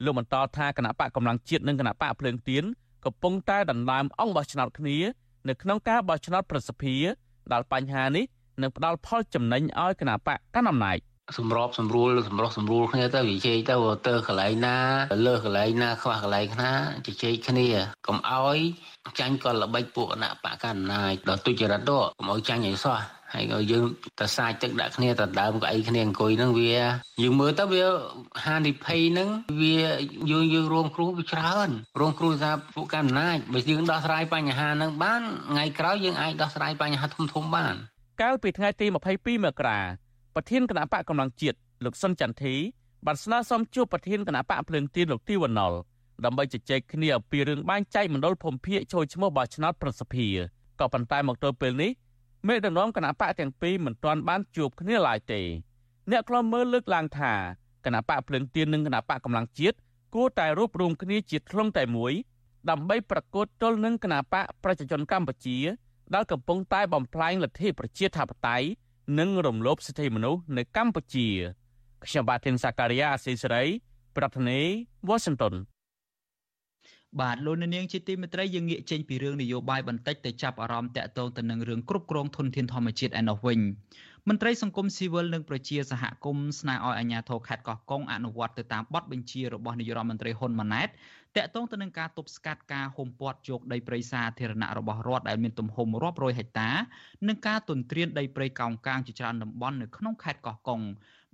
[0.05, 2.65] លោកបន្តថាគណៈបកកម្លាំងជាតិនិងគណៈបកភ្លើងទៀន
[3.05, 4.97] កំពុងតែដណ្ដើមអង្គបោះឆ្នោតគ្នា
[5.49, 7.05] នៅក្នុងការបោះឆ្នោតប្រសិទ្ធភាព
[7.53, 8.25] ដល់បញ្ហានេះ
[8.63, 10.99] នឹងផ្ដល់ផលចំណេញឲ្យគណៈបកកាន់អំណាច
[11.39, 14.77] សម្របសម្រួលសម្រុះសម្រួលគ្នាទៅវិជ័យទៅទៅកន្លែងណា
[15.27, 16.73] លើសកន្លែងណាខ្វះកន្លែងណា
[17.07, 17.67] ជជែកគ្នា
[18.07, 18.59] កុំឲ្យ
[19.21, 22.99] ចាញ់កលល្បិចពួកគណៈបកកណ្ណាយដល់ទុច្ចរិតទៅកុំឲ្យចាញ់ឲ្យសោះ
[23.33, 23.85] ហើយក៏យើង
[24.21, 26.73] ទៅសាច់ទឹកដាក់គ្នាទៅដើមកៅអីគ្នាអង្គុយហ្នឹងវា
[27.23, 27.85] យើងមើលទៅវា
[28.45, 29.29] ហានិភ័យហ្នឹង
[29.61, 29.77] វា
[30.31, 31.69] យើងយើងរួមគ្រោះវាច្រើន
[32.01, 37.75] រួមគ្រោះថាពួកកណ្ណាចបើយើងដោះស្រាយបញ្ហាហ្នឹងបានថ្ងៃក្រោយយើងអាចដោះស្រាយបញ្ហាធំធំបាន
[38.23, 39.81] កាលពីថ្ងៃទី22មករា
[40.35, 42.55] ប្រធានគណៈបកកម្លាំងជាតិលោកសុនចន្ទធី
[43.07, 45.73] បានស្នើសុំជួបប្រធានគណៈបកភ្លើងទៀនលោកទីវណ្ណុល
[46.25, 50.35] ដើម្បីជជែកគ្នាអំពីរឿងបែងចែកមណ្ឌលភូមិភាគចូលឈ្មោះបោះឆ្នោតប្រសិទ្ធភាព
[50.81, 51.91] ក៏ប៉ុន្តែមកទល់ពេលនេះ
[52.47, 55.41] មេដឹកនាំគណៈបកទាំងពីរមិនទាន់បានជួបគ្នាឡើយទេ
[56.11, 57.33] អ្នកខ្លំមើលលើកឡើងថា
[57.85, 59.77] គណៈបកភ្លឹងទៀននិងគណៈបកកម្លាំងជាតិ
[60.15, 62.13] គួរតែរួបរวมគ្នាជាធ្លុងតែមួយ
[62.71, 65.59] ដើម្បីប្រកួតទល់នឹងគណៈបកប្រជាជនកម្ពុជា
[66.15, 68.67] ដែលកំពុងតែបំផ្លាញលទ្ធិប្រជាធិបតេយ្យ
[69.19, 71.29] និងរំលោភសិទ្ធិមនុស្សនៅកម្ពុជា
[72.05, 73.65] ខ្ញុំបាទធីនសាការីយ៉ាអស៊ីសេរី
[74.17, 75.55] ប្រធានាធិបតី Washington
[77.21, 83.61] បាទលោកនាងជាទីមេត្រីយើងងាកចេញពីរឿងនយោបាយបន្តិចទៅចាប់អារម្មណ៍តាក់ទងទៅនឹងរឿងគ្រប់គ្រងធនធានធម្មជាតិឯនោះវិញ
[84.29, 90.89] មន្ត្រីសង្គមស៊ីវិលនិងប្រជាសហគមន៍ស្នើឲ្យអាជ្ញាធរខេត្តកោះកុងអនុវត្តទៅតាមបទបញ្ជារបស់នាយរដ្ឋមន្ត្រីហ៊ុនម៉ាណែត
[91.37, 96.71] តាក់ទងទៅនឹងការទប់ស្កាត់ការហុំព័ទ្ធយកដីព្រៃសាធារណៈរបស់រដ្ឋដែលមានទំហំរាប់រយហិកតា
[97.29, 100.81] និងការទន្ទ្រានដីព្រៃកោងកាងជាច្រើនតំបន់នៅក្នុងខេត្តកោះកុង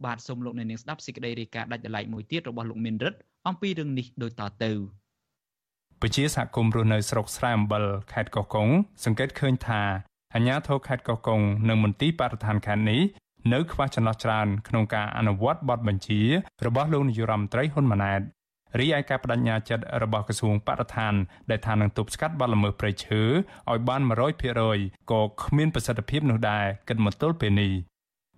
[0.05, 4.73] បាទសូមលោកអ្នកនាងស្ដាប់សេចក្តីរាយការណ៍ដាច់ដライមួយទៀតរបស់លោកមានរិទ្ធអំពីរឿងនេះដូចតទៅ។
[6.03, 8.69] ពជាសហគមន៍រស់នៅស្រុកស្រែអំបិលខេត្តកោះកុង
[9.05, 9.83] សង្កេតឃើញថា
[10.35, 13.01] អាជ្ញាធរខេត្តកោះកុងនិងមន្ទីរបរិស្ថានខេត្តនេះ
[13.53, 16.21] នៅខ្វះចន្លោះច្រើនក្នុងការអនុវត្តបទបញ្ជា
[16.67, 18.21] របស់លោកនាយរដ្ឋមន្ត្រីហ៊ុនម៉ាណែត
[18.79, 21.15] រីឯការបដិញ្ញាចិត្តរបស់ក្រសួងបរិស្ថាន
[21.51, 23.23] ដែលថានឹងទប់ស្កាត់បទល្មើសព្រៃឈើ
[23.71, 24.01] ឲ្យបាន
[24.57, 27.73] 100%ក៏គ្មានប្រសិទ្ធភាពនោះដែរគិតមកទល់ពេលនេះ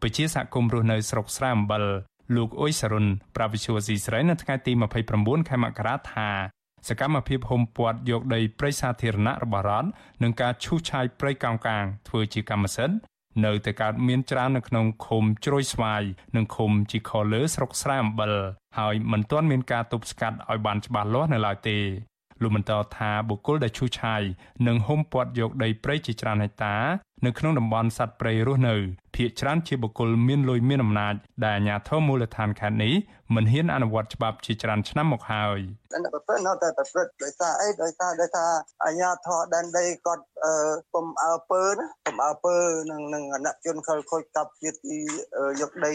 [0.03, 1.85] ពជាសហគមន៍រស់នៅស្រុកស្រែអំបិល
[2.37, 4.73] លោកអ៊ុយសរុនប្រាវិឈូស៊ីស្រីនៅថ្ងៃទី
[5.11, 6.29] 29ខែមករាថា
[6.89, 9.89] សកម្មភាពហុំព័ទ្ធយកដីព្រៃសាធារណៈរបស់រដ្ឋ
[10.23, 12.97] និងការឈូសឆាយព្រៃកោងកាងធ្វើជាកម្មសិទ្ធិ
[13.45, 16.03] នៅតែកើតមានច្រើននៅក្នុងឃុំជ្រោយស្វាយ
[16.37, 18.33] និងឃុំជីខលើស្រុកស្រែអំបិល
[18.79, 21.79] ហើយមិនទាន់មានការទប់ស្កាត់ឲ្យបានច្បាស់លាស់នៅឡើយទេ
[22.43, 24.23] លោកបន្តថាបុគ្គលដែលឈូសឆាយ
[24.67, 26.77] និងហុំព័ទ្ធយកដីព្រៃជាច្រើនហិកតា
[27.27, 28.75] នៅក្នុងតំបន់សត្វព្រៃរស់នៅ
[29.15, 32.95] ភ ieck ច្រើនជាបុគ្គលមានលុយមានអំណាចដែលអាជ្ញាធរមូលដ្ឋានខេត្តនេះ
[33.35, 35.59] មិនហ៊ានអនុវត្តច្បាប់ជាច្រើនឆ្នាំមកហើយ
[35.93, 38.51] អ្នកប្រព្រឹត្តនៅតែប្រព្រឹត្តដោយសារអីដោយសារដោយសារ
[38.85, 40.53] អាជ្ញាធរដែនដីគាត់អឺ
[40.95, 42.57] កុំអើពើណាកុំអើពើ
[42.91, 44.99] នឹងនឹងអនុជនខលខូចកាប់ជាទី
[45.61, 45.95] យកដី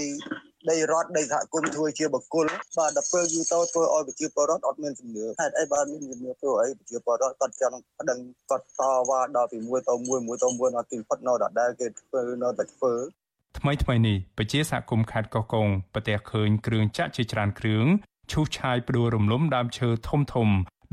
[0.71, 2.45] ដីរដ្ឋដីសហគមន៍ធ្វើជាបកគល
[2.77, 12.93] បាទដល់ពេលយូរទៅធ្វើឲ្យប្រជាពលរដ្ឋអត់មានជំនឿហេតុអីបាទមានជំនឿធ្វើអីប្រជាពលរដ្ឋគាត់ចង់ប្តឹងគាត់តវ៉ាដល់ពីមួយទៅមួយមួយទៅមួយដល់ទីផុតនៅដដែលគេធ្វើនៅតែធ្វើ
[13.59, 17.85] ថ្មីថ្មីនេះពជាសហគមន៍ខេត្តកោះកុងប្រទះឃើញគ្រឿងចាក់ជាច្រើនគ្រឿង
[18.31, 20.49] ឈូសឆាយផ្ដួលរំលំដើមឈើធំធំ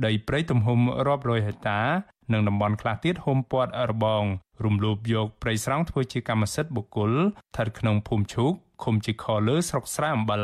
[0.06, 1.80] ដីព្រៃទំហំរាប់រយហិកតា
[2.32, 4.24] និងតំបន់ខ្លះទៀតហុំព័ទ្ធរបង
[4.64, 10.42] រំលោភយកព្រៃស្រោងធ្វើជាកម្មសិទ្ធិបុគ្គលស្ថិតក្នុងភូមិឈូក ឃុំជីខលើស្រុកស្រែអំបិល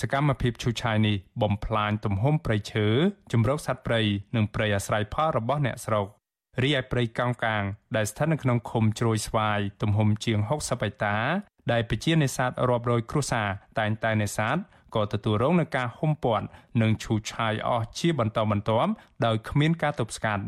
[0.00, 2.86] សកម្មភាពឈូសឆាយនេះបំផ្លាញទំហំព្រៃឈើ
[3.32, 4.00] ជំរកសត្វព្រៃ
[4.36, 6.06] និងព្រៃអាស្រ័យផលរបស់អ្នកស្រុក
[6.62, 7.62] រីឯព្រៃកោងកាង
[7.96, 11.16] ដែលស្ថិតនៅក្នុងឃុំជ្រោយស្វាយទំហំជាង60ហិកតា
[11.72, 13.48] ដែលប្រជានេសាទរាប់រយគ្រួសារ
[13.78, 14.56] តែងតែនេសាទ
[14.94, 16.46] ក៏ទទួលរងនឹងការហុំព័ទ្ធ
[16.80, 18.90] និងឈូសឆាយអស់ជាបន្តបន្ទាប់
[19.26, 20.44] ដោយគ្មានការទប់ស្កាត់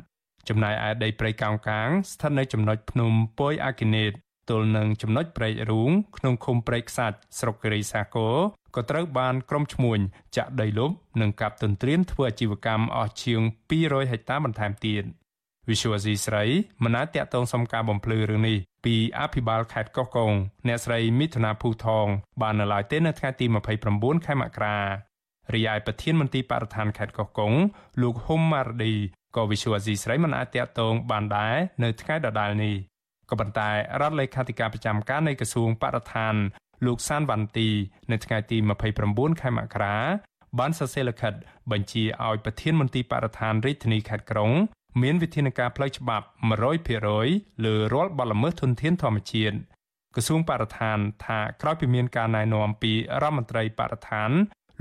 [0.48, 4.12] ចំណែកឯដីព្រៃកោងកាងស្ថិតនៅចំណុចភ្នំពុយអាគីនេត
[4.50, 8.34] ទល់នឹងចំណុចព្រែករូងក្នុងឃុំព្រែកខ្សាច់ស្រុកគិរីសាគរ
[8.74, 9.98] ក៏ត្រូវបានក្រុមឈ្មួញ
[10.36, 15.04] ចាក់ដីលុបនិងកាប់ទន្ទ្រានធ្វើអាជីវកម្មអស់ជាង200ហិកតាបន្ថែមទៀត
[15.68, 16.44] វិសុវអាស៊ីស្រី
[16.84, 20.32] មិនអាចតាក់ទងសុំការបំភ្លឺរឿងនេះពីអភិបាលខេត្តកោះកុង
[20.68, 22.06] អ្នកស្រីមិថុនាភូថង
[22.42, 23.46] បាននៅឡើយទេនៅថ្ងៃទី
[23.86, 24.78] 29ខែមករា
[25.54, 27.52] រីឯប្រធានមន្ត្រីបរិស្ថានខេត្តកោះកុង
[28.02, 28.94] លោកហ៊ុំម៉ារឌី
[29.36, 32.76] ក៏វិសុវអាស៊ីស្រីមិនអាចតាក់ទងបានដែរនៅថ្ងៃដដែលនេះ
[33.30, 36.34] ក៏ប៉ុន្តែរដ្ឋលេខាធិការប្រចាំការនៃក្រសួងបរិស្ថាន
[36.86, 37.68] លោកសានវ៉ាន់ទី
[38.10, 38.56] នៅថ្ងៃទី
[38.98, 39.96] 29ខែមករា
[40.58, 41.32] បានសរសេរលិខិត
[41.70, 44.52] បញ្ជាឲ្យប្រធានមន្ត្រីបរិស្ថានរាជធានីខេត្តក្រុង
[45.02, 46.26] មានវិធានការផ្លូវច្បាប់
[46.94, 49.56] 100%លើរាល់បទល្មើសធនធានធម្មជាតិ
[50.14, 54.30] ក្រសួងបរិស្ថានថាក្រោយពីមានការណែនាំពីរដ្ឋមន្ត្រីបរិស្ថាន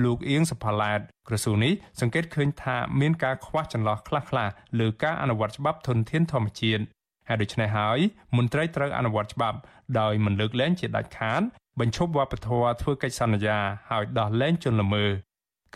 [0.03, 6.83] លោកអៀងសុផាឡែតក្រសួងនេះសង្កេតឃើញថាមានការខ្វះចន្លោះខ្លះៗលើការអនុវត្តច្បាប់ធនធានធម្មជាតិ
[7.27, 7.99] ហើយដូច្នេះហើយ
[8.37, 9.57] មន្ត្រីត្រូវអនុវត្តច្បាប់
[9.99, 11.41] ដោយមិនលើកលែងជាដាច់ខាត
[11.79, 13.57] បញ្ឈប់វប្បធម៌ធ្វើកិច្ចសន្យា
[13.89, 15.11] ហើយដោះលែងជនល្មើស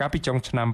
[0.00, 0.68] កាលពីចុងឆ្នាំ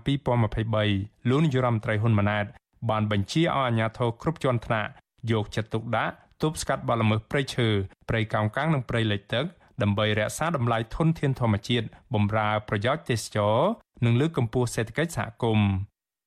[0.61, 2.47] 2023លោកនាយរដ្ឋមន្ត្រីហ៊ុនម៉ាណែត
[2.91, 4.91] បានបញ្ជាឲ្យអាជ្ញាធរគ្រប់ជាន់ថ្នាក់
[5.31, 7.69] យកចិត្តទុកដាក់ទប់ស្កាត់បទល្មើសព្រៃឈើ
[8.09, 9.45] ព្រៃកោងកាងនិងព្រៃលិចទឹក
[9.83, 13.59] ដើម្បីរក្សាតម្លៃធនធានធម្មជាតិបម្រើប្រយោជន៍ទេសចរ
[14.05, 15.71] និងលើកកម្ពស់សេដ្ឋកិច្ចសហគមន៍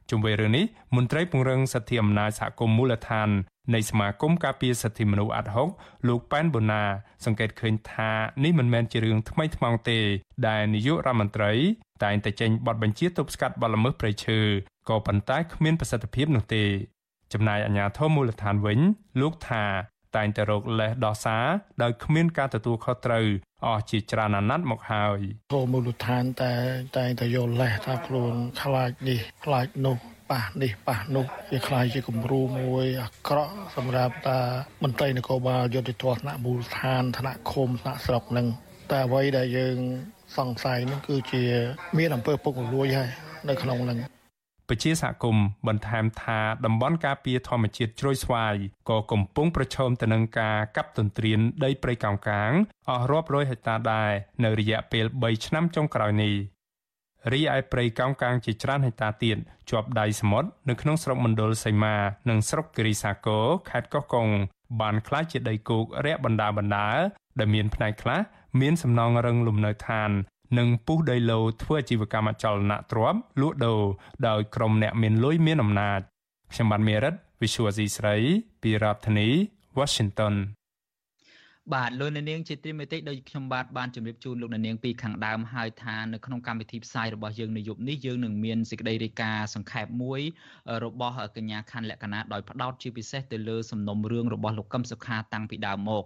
[0.10, 3.30] ជុំវិញរឿងនេះមន្ត្រីពង្រឹងសិទ្ធិអំណាចសហគមន៍មូលដ្ឋាន
[3.74, 5.70] នៃសមាគមការពារសិទ្ធិមនុស្សអាត់ហុក
[6.08, 6.84] លោកប៉ែនបូណា
[7.26, 8.12] សង្កេតឃើញថា
[8.44, 10.00] នេះមិនមែនជារឿងថ្មីថ្មោងទេ
[10.48, 11.52] ដែលនាយករដ្ឋមន្ត្រី
[12.04, 14.40] តែងតែចេញបទបញ្ជាទប់ស្កាត់បទល្មើសព្រៃឈើ
[14.90, 16.64] ក៏ប៉ុន្តែគ្មានប្រសិទ្ធភាពនោះទេ
[17.34, 18.80] ចំណែកអាជ្ញាធរមូលដ្ឋានវិញ
[19.22, 19.66] លោកថា
[20.16, 21.46] តែងតែរកលេសដោះសារ
[21.84, 23.26] ដោយគ្មានការទទួលខុសត្រូវ
[23.66, 25.20] អស់ជាច្រើនអាណត្តិមកហើយ
[25.54, 26.54] ធមូលដ្ឋានតែ
[26.98, 29.98] តែងតែយកលេសថាខ្លួនខ្លាចនេះខ្លាចនោះ
[30.31, 34.39] ប៉ះនេះប៉ះនោះវាคล้ายជាគំរូមួយអាក្រក់សម្រាប់តា
[34.83, 38.47] មន្ត្រីនគរបាលយុទ្ធធរថ្នាក់មូលដ្ឋានថ្នាក់ឃុំថ្នាក់ស្រុកនឹង
[38.91, 39.77] តែអ្វីដែលយើង
[40.37, 41.43] សង្ស័យនឹងគឺជា
[41.99, 43.11] មានអំពើពុករលួយហើយ
[43.49, 43.99] នៅក្នុងនឹង
[44.69, 48.55] ពជាសហគមន៍បន្ថែមថាតំបន់ការពារធម្មជាតិជ្រោយស្វាយ
[48.91, 52.53] ក៏កំពុងប្រឈមទៅនឹងការកាប់ទន្ទ្រានដីព្រៃកោងកាង
[52.91, 54.11] អស់រាប់រយហិកតាដែរ
[54.45, 56.35] នៅរយៈពេល3ឆ្នាំចុងក្រោយនេះ
[57.32, 59.38] រីឯព្រៃកោងកាងជាច្រើនហិកតាទៀត
[59.70, 61.96] ជាប់ដៃសមុទ្រនៅក្នុងស្រុកមណ្ឌលសីមា
[62.30, 64.28] និងស្រុកគិរីសាគរខេត្តកោះកុង
[64.82, 66.90] បានក្លាយជាដីគោករាក់បណ្ដាបណ្ដា
[67.40, 68.20] ដែលមានផ្នែកខ្លះ
[68.62, 70.12] មានសំណង់រឹងលំនៅឋាន
[70.58, 73.82] និងពុះដីឡូធ្វើអាជីវកម្មអចលនទ្រព្យលក់ដូរ
[74.28, 76.00] ដោយក្រុមអ្នកមានលុយមានអំណាច
[76.54, 78.16] ខ្ញុំបានមេរិត Visual C ស្រី
[78.62, 79.28] ពីរដ្ឋធានី
[79.78, 80.34] Washington
[81.74, 90.22] បាទលោកអ្នកនាងជាទីមេត្រីដោយខ្ញុំបាទបានជម្រាបជូនលោកអ្នកនាងពីខាងដើមហើយថានៅក្នុងកម្មវិធីផ្សាយរបស់យើងនៅយប់នេះយើងនឹងមានសេចក្តីរាយការណ៍សង្ខេបមួយ
[90.86, 96.04] របស់កញ្ញាខណ្ឌលក្ខណៈដោយផ្ដោតជាពិសេសទៅលើសំណុំរឿងរបស់លោកកឹមសុខាតាំងពីដើមមក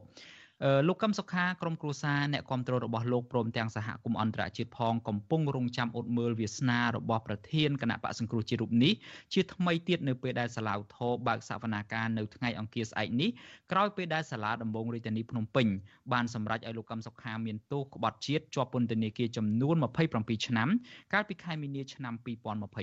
[0.88, 8.94] លោកកឹមសុខាក្រុមគ្រួសារអ្នកគ្រប់គ្រងរបស់លោកព្រមទាំងសហគមន៍អន្តរជាតិផងកំពុងរងចាំអត់មើលវាសនារបស់ប្រធានគណៈបកសង្គ្រោះជាតិរូបនេះ
[9.34, 13.30] ជាថ្មីទៀតនៅពេលដែលសាឡាវថោបើកសវនាការនៅថ្ងៃអង្គារស្អែកនេះ
[13.72, 15.68] ក្រោយពេលដែលសាលាដំបងរាជធានីភ្នំពេញ
[16.14, 19.76] បានសម្រេចឲ្យលោកកឹមសុខាមានទោសក្បត់ជាតិជាប់ពន្ធនាគារចំនួន
[20.12, 20.70] 27ឆ្នាំ
[21.14, 22.14] កាលពីខែមីនាឆ្នាំ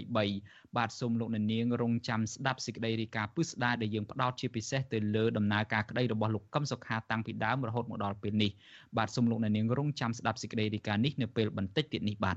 [0.03, 8.51] 2023បាទសូមលោកអ្នកនាងរងចាំស្ដាប់សេចក្តីរាយការណ៍ពិស្ដារដែលយើងផ្ដោតជាពិសេសទៅលើដំណើរការក្តីរបស់លោកកឹមសុខាតាំងពីដើមរហូតមកដល់ពេលនេះ
[8.97, 12.37] បាទសូមលោកអ្នកនាងរងចាំស្ដាប់សេចក្តីរាយការណ៍នេះនៅពេលបន្តិចទៀតនេះបាទ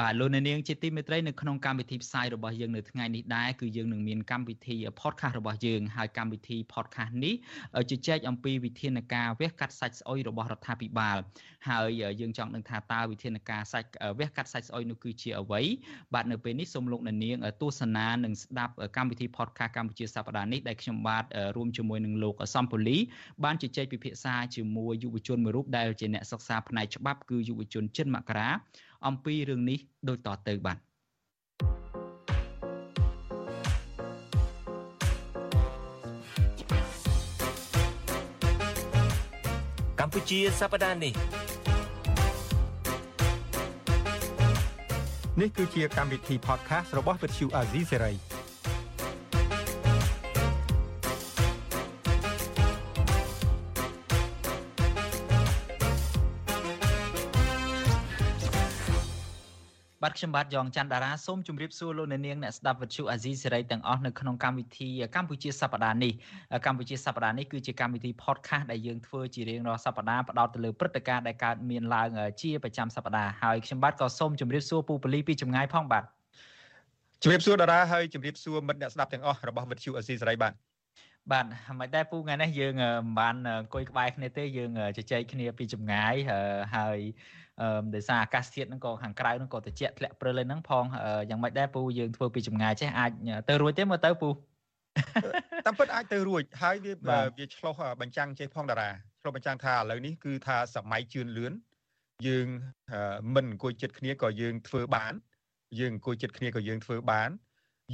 [0.00, 7.34] បបាទលោកអ្នកនាងជាទីមេត្រីនៅក្នុងកម្មវិធីផ្សាយរបស់យើងនៅថ្ងៃនេះដែរគឺយើងនឹងមានកម្មវិធី podcast របស់យើងហើយកម្មវិធី podcast នេះ
[7.90, 11.16] ជជែកអំពីវិធានការវះកាត់សាច់ស្អុយរបស់រដ្ឋាភិបាល
[11.68, 11.88] ហើយ
[12.20, 15.62] យើងចង់ដឹងថាតើវិធានការសាច់វះកាត់សាច់ស្អុយនោះគឺជាអ្វី
[16.14, 21.24] បាទនៅពេលនេះសូមលោកអ្នកនាងទស្សនានិងស្ដាប់កម្មវិធី podcast កម្ពុជាសប្តាហ៍នេះដែលខ្ញុំបាទ
[21.56, 22.98] រួមជាមួយនឹងលោកសំពូលី
[23.44, 28.50] បានជជែកពិភាក្សាជាមួយយុវជនមួយរូបដែលជាអ្នកសិក្សាផ្នែកច្បាប់គឺយុវជនចិនមករា
[29.06, 29.78] អំពីរឿងនេះ
[30.08, 30.78] ដូចតទៅបាទ
[40.00, 41.14] កម្ពុជាសប្តាហ៍នេះ
[45.40, 48.35] នេះគឺជាកម្មវិធី podcast របស់ Vuthu Azizi Serai
[60.06, 66.12] បាទខ្ញុំបាទយ៉ងច័ន្ទតារាសូមជម្រាបសួរលោកអ្នកនាងអ្នកស្ដាប់វិទ្យុអាស៊ីសេរីទាំងអស់នៅក្នុងកម្មវិធីកម្ពុជាសប្តាហ៍នេះ
[66.66, 72.08] កម្ពុជាសប្តាហ៍នេះគឺជាកម្មវិធី podcast ដែលយើងធ្វើជារៀងរាល់សប្តាហ៍ផ្ដោតទៅលើព្រឹត្តិការណ៍ដែលកើតមានឡើង
[72.42, 76.04] ជាប្រចាំសប្តាហ៍ហើយខ្ញុំបាទក៏សូមជម្រាបសួរពូប៉ូលីពីចម្ងាយផងបាទ
[77.22, 80.52] ជម្រាបសួរតារាហើយជម្រាបសួរមិត្តអ្នកស្ដាប់ទាំងអស់របស់វិទ្យុអាស៊ីសេរីបាទ
[81.32, 81.46] បាទ
[81.80, 86.14] មិនដែរពូថ្ងៃនេះយើងមិនបានអង្គុយក្បែរគ្នាទេយើងជជែកគ្នាពីចម្ងាយ
[86.76, 87.00] ហើយ
[87.45, 87.45] អឺ
[87.94, 90.84] ដោយសារអាកាសធាតុហ្នឹងក៏ខាងក្រៅហ្នឹងក៏ត្រជាក់ធ្លាក់ព្រិលហ្នឹងផង
[91.30, 93.10] យ៉ាងម៉េចដែរពូយើងធ្វើពីចម្ងាយចេះអាច
[93.48, 94.28] ទៅរួចទេមើលទៅពូ
[95.66, 96.92] តាមពិតអាចទៅរួចហើយវា
[97.38, 98.90] វាឆ្លោះបញ្ចាំងចេះផងតារា
[99.20, 101.52] ឆ្លោះបញ្ចាំងថាឥឡូវនេះគឺថាសម័យជឿនលឿន
[102.26, 102.46] យើង
[103.34, 105.12] មិនអង្គុយចិត្តគ្នាក៏យើងធ្វើបាន
[105.80, 107.30] យើងអង្គុយចិត្តគ្នាក៏យើងធ្វើបាន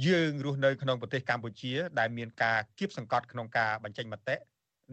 [0.07, 4.35] យើងរស់នៅក្នុងប្រទេសកម្ពុជា ដែលមានការគៀបសង្កត់ក្នុងការបញ្ចេញមតិ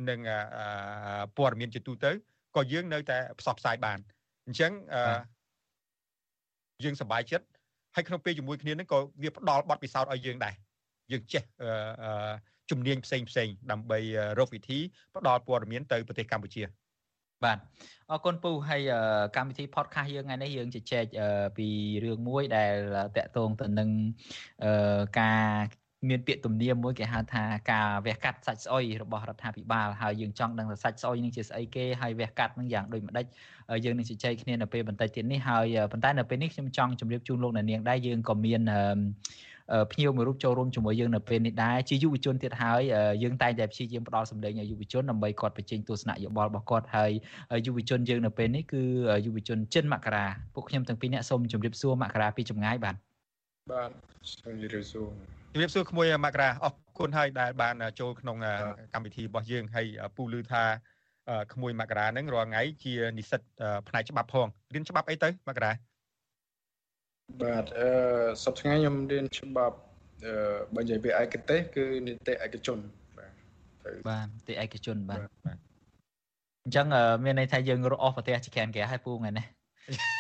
[0.09, 0.20] និង
[1.37, 2.12] ព័ត៌មានជាទូទៅ
[2.56, 3.98] ក៏យើងនៅតែផ្សព្វផ្សាយបាន
[4.50, 5.02] អញ្ចឹងអឺ
[6.84, 7.46] យើងសប្បាយចិត្ត
[7.94, 10.54] ហើយក្នុងពេលជាមួយគ្នានឹងក៏វាផ្ដល់បទពិសោធន៍ឲ្យយើងដែរ
[11.12, 12.32] យើងចេះអឺ
[12.70, 13.98] ជំនាញផ្សេងផ្សេងដើម្បី
[14.38, 14.78] រកវិធី
[15.16, 16.62] ផ្ដល់ព័ត៌មានទៅប្រទេសកម្ពុជា
[17.44, 17.58] បាទ
[18.10, 18.82] អរគុណពូហើយ
[19.36, 21.04] កម្មវិធី podcast យើងថ្ងៃនេះយើងជជែក
[21.56, 21.68] ពី
[22.04, 22.74] រឿងមួយដែល
[23.16, 23.90] តកតងទៅនឹង
[25.20, 25.44] ការ
[26.08, 33.26] មានពាក្យទំនៀមមួយគេហៅថាការវះកាត់សាច់ស្អុយរបស់រដ្ឋាភិបាលហើយយើងចង់ដឹងថាសាច់ស្អុយនឹងជាស្អីគេហើយវះកាត់នឹងយ៉ាងដូចម្ដេច
[33.84, 38.60] យើងនឹងជជែកគ្នានៅពេលបន្តិចទៀតនេះហើយប៉ុន្តែនៅពេលនេះខ្ញុំចង់ជម្រាបជូនលោកអ្នកនាងដែរយើងក៏មាន
[39.92, 42.80] ភ្ញៀវមួយរូបចូលរួមជាមួយយើងនៅពេលនេះដែរជាយុវជនទៀតហើយ
[43.22, 47.10] យើងតែងតែព្យាយាមផ្ដល់សម្លេងឲ្យយុវជនដើម្បីគាត់បញ្ចេញទស្សនៈយោបល់របស់គាត់ហើយ
[47.66, 48.82] យុវជនយើងនៅពេលនេះគឺ
[49.26, 52.96] យុវជនចិនមករាពួកខ្ញុំទាំងពីរអ្នកសូមជម្រាបសួរមករាពីចម្ងាយបាទ
[53.70, 53.90] បាទ
[54.32, 58.36] សូមជម្រាបសួរ ជំរាបសួរក្មួយមករាអរគុណហើយដែលបានចូលក្នុង
[58.92, 59.86] កម្មវិធីរបស់យើងហើយ
[60.16, 60.62] ពូលឺថា
[61.52, 63.40] ក្មួយមករាហ្នឹងរាល់ថ្ងៃជានិស្សិត
[63.88, 65.72] ផ្នែកច្បាប់ផងរៀនច្បាប់អីទៅមករា
[67.42, 67.88] បាទអឺ
[68.44, 69.76] សប្តាហ៍ថ្ងៃខ្ញុំរៀនច្បាប់
[70.24, 70.32] អឺ
[70.74, 72.78] បើនិយាយពីឯកទេសគឺនីតិឯកជន
[73.18, 73.32] បាទ
[74.08, 75.20] បាទនីតិឯកជនបាទ
[76.64, 76.86] អញ្ចឹង
[77.24, 79.46] មានន័យថាយើងរកអស់ប្រទេសជាក្រានក្រាហើយពូថ្ងៃនេះ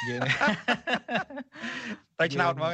[0.08, 0.20] យើង
[2.18, 2.72] តែឆ្នោតមក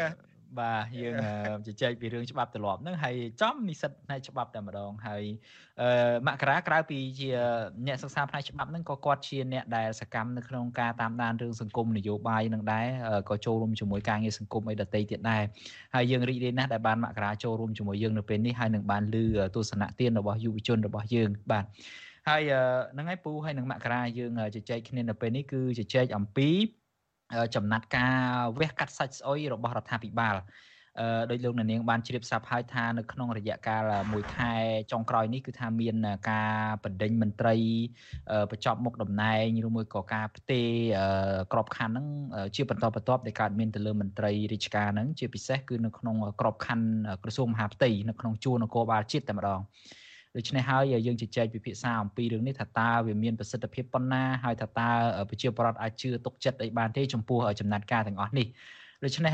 [0.60, 5.24] បាទយើងជជែកពីរឿងច្បាប់ទម្លាប់ហ្នឹងហើយចំនិស្សិតផ្នែកច្បាប់តែម្ដងហើយ
[5.80, 5.88] អឺ
[6.26, 7.30] មករាក្រៅពីជា
[7.86, 12.86] អ្នកសិក្សាផ្នែកច្បាប់ហ្នឹងក៏គាត់ជាអ្នកដែលសកម្មនៅក្នុងការតាមដានរឿងសង្គមនយោបាយនឹងដែរ
[13.30, 15.42] ក៏ចូលរួមជាមួយការងារសង្គមអីដទៃទៀតដែរ
[15.94, 21.64] ហើយយើងរីករាយណាស់ដែលបានមករាចូលរួមជាមួយយើងនៅពេលនេះហើយនឹងបានលឺទស្សនៈទានរបស់យុវជនរបស់យើងបាទ
[22.28, 22.42] ហើយ
[22.92, 26.50] ហ្នឹងហើយពូហើយនឹងមករាយើងជជែកគ្នានៅពេលនេះគឺជជែកអំពី
[27.54, 28.16] ចំណាត់ការ
[28.58, 30.36] វះកាត់សាច់ស្អុយរបស់រដ្ឋាភិបាល
[31.00, 34.52] អឺដោយលោកនាងបានជ្រាបស្រាប់ហើយថានៅក្នុងរយៈកាលមួយខែ
[34.92, 35.96] ចុងក្រោយនេះគឺថាមាន
[36.30, 36.52] ការ
[36.84, 37.54] បណ្ដេញមន្ត្រី
[38.50, 40.68] បញ្ចប់មុខតំណែងឬមួយក៏ការផ្ទេរ
[41.52, 42.06] ក្របខ័ណ្ឌហ្នឹង
[42.56, 46.86] ជាបន្តបន្ទាប់ដែលកើតមានទៅលើមន្ត្រីរាជការហ្នឹងជាពិសេសគឺនៅក្នុងក្របខ័ណ្ឌ
[47.22, 49.60] ក្រសួងមហាផ្ទៃនៅក្នុងជួរនគរបាលជាតិតែម្ដង
[50.36, 54.88] ដូច្នេះហើយយើងជជែកពិភាក្សាអំពីរឿងនេះថាតើវាមានប្រសិទ្ធភាពប៉ុណ្ណាហើយថាតើ
[55.30, 58.46] ប្រជាពលរដ្ឋអាចជឿទុកចិត្តអីបានទេចំពោះចំណាត់ការទាំងអស់នេះ
[59.04, 59.32] ដូច្នេះ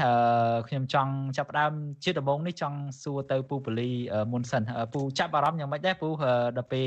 [0.68, 1.72] ខ្ញុំចង់ចាប់ផ្ដើម
[2.04, 3.90] ជាដំបូងនេះចង់សួរទៅពូប៉ូលី
[4.32, 4.62] មុនសិន
[4.94, 6.08] ពូចាប់អារម្មណ៍យ៉ាងម៉េចដែរពូ
[6.56, 6.86] ដល់ពេល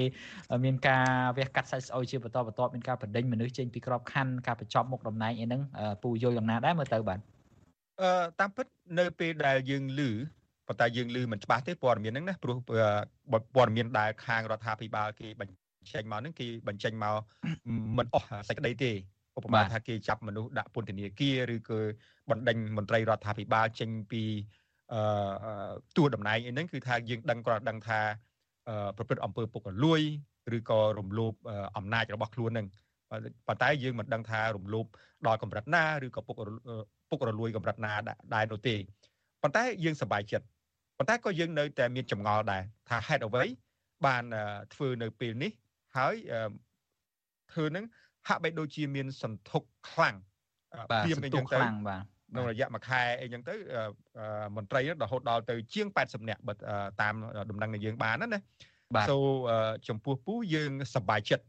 [0.64, 1.06] មានការ
[1.38, 5.62] វះកាត់សាច់ស្អុយជាបន្តបន្ទាប់មានការបណ្ដេញមនុស្សចេញពីក្របខ័ណ្ឌការបញ្ចប់មុខតំណែងអីហ្នឹង
[6.04, 7.20] ពូយល់យ៉ាងណាដែរមើលទៅបាទ
[8.02, 8.66] អឺតាមពិត
[9.00, 10.02] នៅពេលដែលយើងឮ
[10.68, 12.58] ប៉ុន្តែយើងឮមិនច្បាស់ទេព័ត៌មានហ្នឹងណាព្រោះ
[13.56, 17.16] ព័ត៌មានដែលខាងរដ្ឋាភិបាលគេបញ្ចេញមកហ្នឹងគេបញ្ចេញមក
[17.98, 18.92] មិនអស់សេចក្តីទេ
[19.38, 21.80] ឧបមាថាគេចាប់មនុស្សដាក់ពន្ធនាគារឬក៏
[22.30, 24.24] បណ្ដេញមន្ត្រីរដ្ឋាភិបាលចេញពី
[24.94, 25.02] អឺ
[25.98, 28.00] តួតំណែងអីហ្នឹងគឺថាយើងដឹងគ្រាន់ដឹងថា
[28.98, 30.02] ប្រព្រឹត្តអំពើពុករលួយ
[30.58, 31.34] ឬក៏រំលោភ
[31.78, 32.68] អំណាចរបស់ខ្លួនហ្នឹង
[33.48, 34.86] ប៉ុន្តែយើងមិនដឹងថារំលោភ
[35.28, 36.36] ដល់កម្រិតណាឬក៏ពុក
[37.10, 37.92] ពុករលួយកម្រិតណា
[38.36, 38.76] ដែរនោះទេ
[39.42, 40.46] ប៉ុន្តែយើងសប្បាយចិត្ត
[40.98, 43.44] ប៉ុន្តែក៏យើងនៅតែមានចម្ងល់ដែរថាហេតុអ្វី
[44.06, 44.24] បាន
[44.74, 45.52] ធ្វើនៅពេលនេះ
[45.98, 46.16] ហើយ
[47.54, 47.86] ធ្វើនឹង
[48.28, 50.16] ហាក់បីដូចជាមានសន្ធុកខ្លាំង
[50.90, 53.56] ព្រាមអីចឹងទៅបាទក្នុងរយៈមួយខែអីចឹងទៅ
[54.56, 56.54] មន្ត្រីរហូតដល់ទៅជាង80នាក់បើ
[57.02, 57.16] តាម
[57.50, 58.40] ដំណឹងនៃយើងបានណាណា
[58.96, 59.18] បាទ so
[59.88, 61.46] ចំពោះពូយើងសប្បាយចិត្ត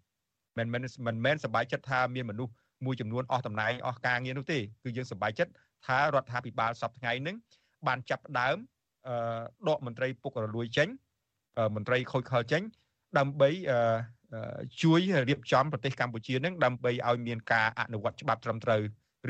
[0.59, 2.53] មិនមិនមិនមែនសប្បាយចិត្តថាមានមនុស្ស
[2.85, 5.53] មួយចំនួនអស់តំណែងអស់ការងារនោះទេគឺយើងសប្បាយចិត្ត
[5.87, 7.37] ថារដ្ឋាភិបាលសប្តាហ៍ថ្ងៃហ្នឹង
[7.87, 8.57] បានចាប់ផ្ដើម
[9.69, 10.89] ដកមន្ត្រីពុករលួយចេញ
[11.77, 12.63] មន្ត្រីខូចខលចេញ
[13.19, 13.49] ដើម្បី
[14.83, 18.81] ជួយរៀបចំប្រទេសកម្ពុជានឹងដើម្បីឲ្យមានការអនុវត្តច្បាប់ត្រឹមត្រូវ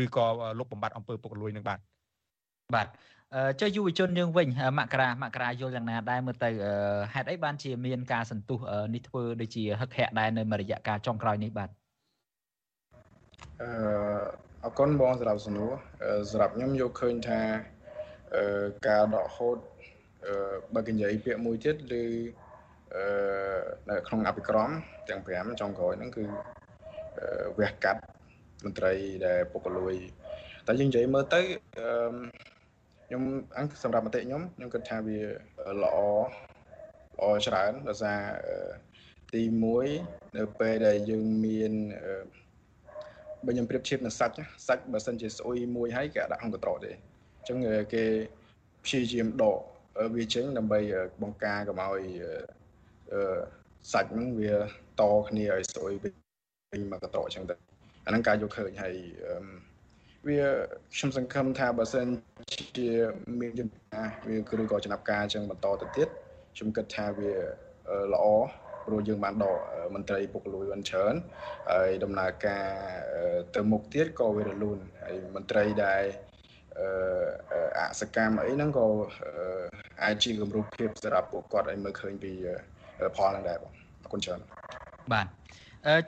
[0.05, 0.27] ឬក៏
[0.59, 1.79] លុបបំបាត់អំពើពុករលួយនឹងបាទ
[2.75, 2.89] បាទ
[3.61, 4.49] ចុះយុវជនយើងវិញ
[4.79, 6.51] មករាមករាយល់យ៉ាងណាដែរមើលទៅ
[7.15, 8.59] ហេតុអីបានជាមានការសន្ទុះ
[8.95, 11.71] នេះធ្វើដូចជាហឹកហាក់ដែរនៅមួយរយៈកាលចុងក្រោយនេះបាទ
[13.63, 13.69] អឺ
[14.65, 15.73] អរគុណបងសម្រាប់សំណួរ
[16.31, 17.76] សម្រាប់ខ្ញុំយកឃើញថាអឺ
[18.89, 19.59] ការដកហូត
[20.27, 20.35] អឺ
[20.75, 22.05] បើកនិយាយពាក្យមួយទៀតឬ
[22.95, 23.05] អឺ
[23.91, 24.71] នៅក្នុងអភិក្រម
[25.09, 26.25] ទាំង5ចុងក្រោយហ្នឹងគឺ
[27.59, 28.03] វះកាត់
[28.65, 28.93] មន្ត្រី
[29.27, 29.97] ដែលពុករលួយ
[30.67, 31.41] តែយើងនិយាយមើលទៅ
[31.79, 32.15] អឺ
[33.07, 33.23] ខ្ញុំ
[33.59, 35.19] អង្គសម្រាប់មតិខ្ញុំខ្ញុំគិតថាវា
[35.83, 35.99] ល្អ
[37.19, 38.21] ល្អច្រើនដោយសារ
[39.35, 39.43] ទី
[39.91, 41.73] 1នៅពេលដែលយើងមាន
[43.47, 44.35] បើខ្ញុំប្រៀបធៀបនឹងសាច់
[44.67, 47.59] សាច់បើសិនជាស្អុយមួយហើយគេដាក់ក្នុងកន្ត្រកទេអញ្ចឹង
[47.95, 48.05] គេ
[48.85, 49.59] ព្យាយាមដក
[50.17, 50.81] វាចេញដើម្បី
[51.23, 52.01] បង្ការកុំឲ្យ
[53.93, 54.53] សាច់ហ្នឹងវា
[55.01, 57.55] តគ្នាឲ្យស្អុយវិញមកកន្ត្រកអញ្ចឹងទៅ
[58.07, 58.95] អាហ្នឹងការយកឃើញហើយ
[60.27, 60.41] វា
[60.95, 62.07] ខ្ញុំសង្ឃឹមថាបើសិន
[62.77, 62.91] ជា
[63.41, 66.09] មានយន្តការវាគឺក៏ចំណាប់ការអញ្ចឹងបន្តទៅទៀត
[66.57, 67.33] ខ្ញុំគិតថាវា
[68.15, 68.27] ល្អ
[68.87, 69.59] ព្រោះយើងបានដក
[69.95, 71.15] មន្ត្រីពុករលួយបានច្រើន
[71.73, 72.67] ហើយដំណើរការ
[73.55, 76.03] ទៅមុខទៀតក៏វារលូនហើយមន្ត្រីដែល
[77.79, 78.87] អសកម្មអីហ្នឹងក៏
[80.03, 82.33] អាចជាគំរូភាពសម្រាប់ពួកគាត់ឲ្យមើលឃើញពី
[83.17, 83.73] ផលហ្នឹងដែរបង
[84.03, 84.41] អរគុណច្រើន
[85.13, 85.27] បាទ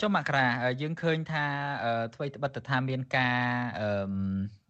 [0.01, 0.47] ចុះមករា
[0.83, 1.45] យើងឃើញថា
[2.15, 3.39] អ្វីត្បិតថាមានការ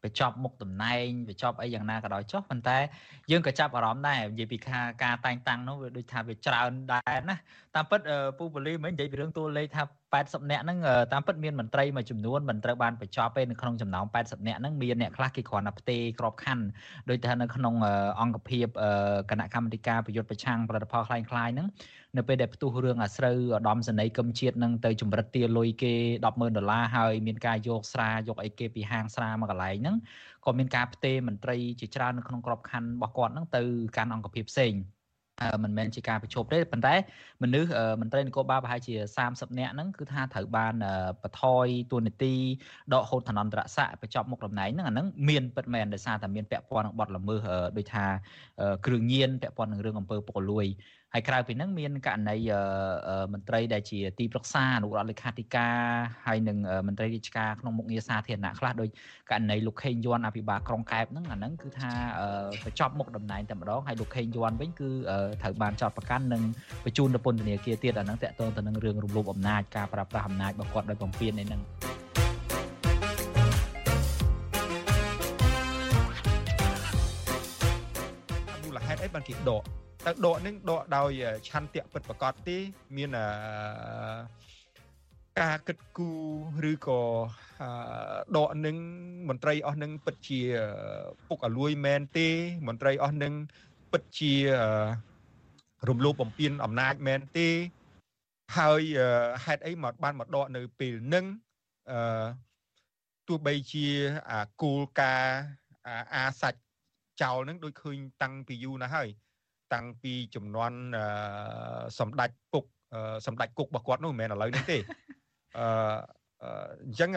[0.02, 2.78] បញ្ចប់មុខតំណែងបញ្ចប់អីយ៉ាងណាក៏ដោយចុះប៉ុន្តែ
[3.30, 4.58] យើងក៏ចាប់អារម្មណ៍ដែរនិយាយពី
[5.02, 7.36] ការតែងតាំងនោះវាដូចថាវាច្រើនដែរណា
[7.74, 8.00] តាមពិត
[8.38, 9.82] ពូប៉ូលីមិញនិយាយពីរឿងតួលេខថា
[10.13, 10.79] 80នាក់ហ្នឹង
[11.13, 16.65] តាមពិតមានមន្ត្រីមួយចំនួនមិនត្រូវបានបញ្ចប់ទេនៅក្នុងចំណោម80នាក់ហ្នឹងមានអ្នកខ្លះគេគ្រាន់តែផ្ទេរក្របខ័ណ្ឌ
[17.09, 17.75] ដោយថានៅក្នុង
[18.21, 18.67] អង្គភាព
[19.31, 21.67] គណៈកម្មាធិការប្រយុទ្ធប្រឆាំងផលិតផលคล้ายៗហ្នឹង
[22.17, 29.95] នៅពេលដែលផ្ទុះរឿងអាស្រូវឧត្តមសេនីយ៍កឹមជាតិនឹងទៅចម្រិតទាលុយគេ100,000ដុល្លារហើយមានការយកស្រាយកអីគេពីហាងស្រាមកកន្លែងហ្នឹង
[30.45, 33.61] ក៏មានការផ្ទេរមន្ត្រីជាច្រើននៅក្នុងក្របខ័ណ្ឌរបស់គាត់ហ្នឹងទៅ
[33.97, 34.73] កាន់អង្គភាពផ្សេង
[35.62, 36.94] មិនមែនជាការប្រជុំទេប៉ុន្តែ
[37.42, 37.70] មនុស្ស
[38.00, 38.94] មន្ត្រីនគរបាលប្រហែលជា
[39.26, 40.74] 30នាក់ហ្នឹងគឺថាត្រូវបាន
[41.22, 42.34] បថយទួនាទី
[42.94, 48.06] ដកហូតឋានន្តរស័ក្តិបញ្ចប់មុខតំណែងហ្នឹងអាហ្នឹងមានពិតមែនដោយសារតែមានពាក់ព័ន្ធនឹងបទល្មើសដូចថា
[48.86, 50.66] គ្រឿងញៀនពាក់ព័ន្ធនឹងរឿងអំពើពុករលួយ
[51.14, 52.36] ហើយក្រៅពីហ្នឹងមានករណី
[53.32, 55.76] មន្ត្រីដែលជាទីប្រឹក្សាអនុរដ្ឋលេខាធិការ
[56.26, 58.88] ហើយនឹងមន្ត្រីរាជការក្នុងមុខងារសាធារណៈខ្លះដោយ
[59.30, 61.90] ករណីលោកខេងយ័ន្តអភិបាលក្រុងកែបហ្នឹងអាហ្នឹងគឺថា
[62.64, 64.90] បញ្ចប់មុខតំណែងតែម្ដងហើយលោកខេងយ័ន្តវិញគឺ
[65.42, 66.42] ត្រូវបានចោទប្រកាន់និង
[66.84, 71.60] បញ្ជូនទៅពន្ធនាគារទៀតអាហ្នឹងតកតងទៅនឹងរឿងរំលោភអំណាចការប្រើប្រាស់អំណាចរបស់គាត់ដោយបំពានឯហ្នឹង
[78.62, 79.64] មូលហេតុអីបានគេដក
[80.08, 81.10] ទៅដកនឹងដកដោយ
[81.48, 82.56] ឆន្ទៈពិតប្រកបទេ
[82.96, 83.10] មាន
[85.40, 86.10] ការគិតគូ
[86.64, 87.00] រឬក៏
[88.36, 88.76] ដកនឹង
[89.28, 90.40] មន្ត្រីអស់នឹងពិតជា
[91.28, 92.28] ពុកអលួយមែនទេ
[92.68, 93.32] មន្ត្រីអស់នឹង
[93.92, 94.32] ពិតជា
[95.88, 97.48] រំលោភបំពានអំណាចមែនទេ
[98.58, 98.82] ហើយ
[99.44, 101.24] ហេតុអីមកបានមកដកនៅពេលនឹង
[101.90, 102.26] អឺ
[103.28, 103.86] ទោះបីជា
[104.30, 105.24] អាគោលការ
[106.14, 106.60] អាសាច់
[107.22, 109.08] ចោលនឹងដូចឃើញតាំងពីយូរណាស់ហើយ
[109.74, 110.72] តាំងពីចំនួន
[111.98, 112.64] សម្ដេចពុក
[113.26, 114.78] សម្ដេចគុករបស់គាត់នោះមិនមែនឥឡូវនេះទេ
[115.58, 115.66] អឺ
[116.84, 117.10] អញ្ចឹង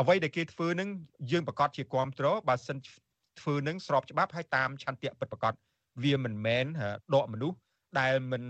[0.00, 0.88] អ្វីដែលគេធ្វើនឹង
[1.30, 2.78] យើងប្រកាសជាគ្រប់គ្រងបើសិន
[3.40, 5.52] ធ្វើនឹងស្របច្បាប់ហើយតាមឆន្ទៈពិតប្រកប
[6.04, 6.66] វាមិនមែន
[7.14, 7.58] ដកមនុស្ស
[8.00, 8.42] ដែលមិន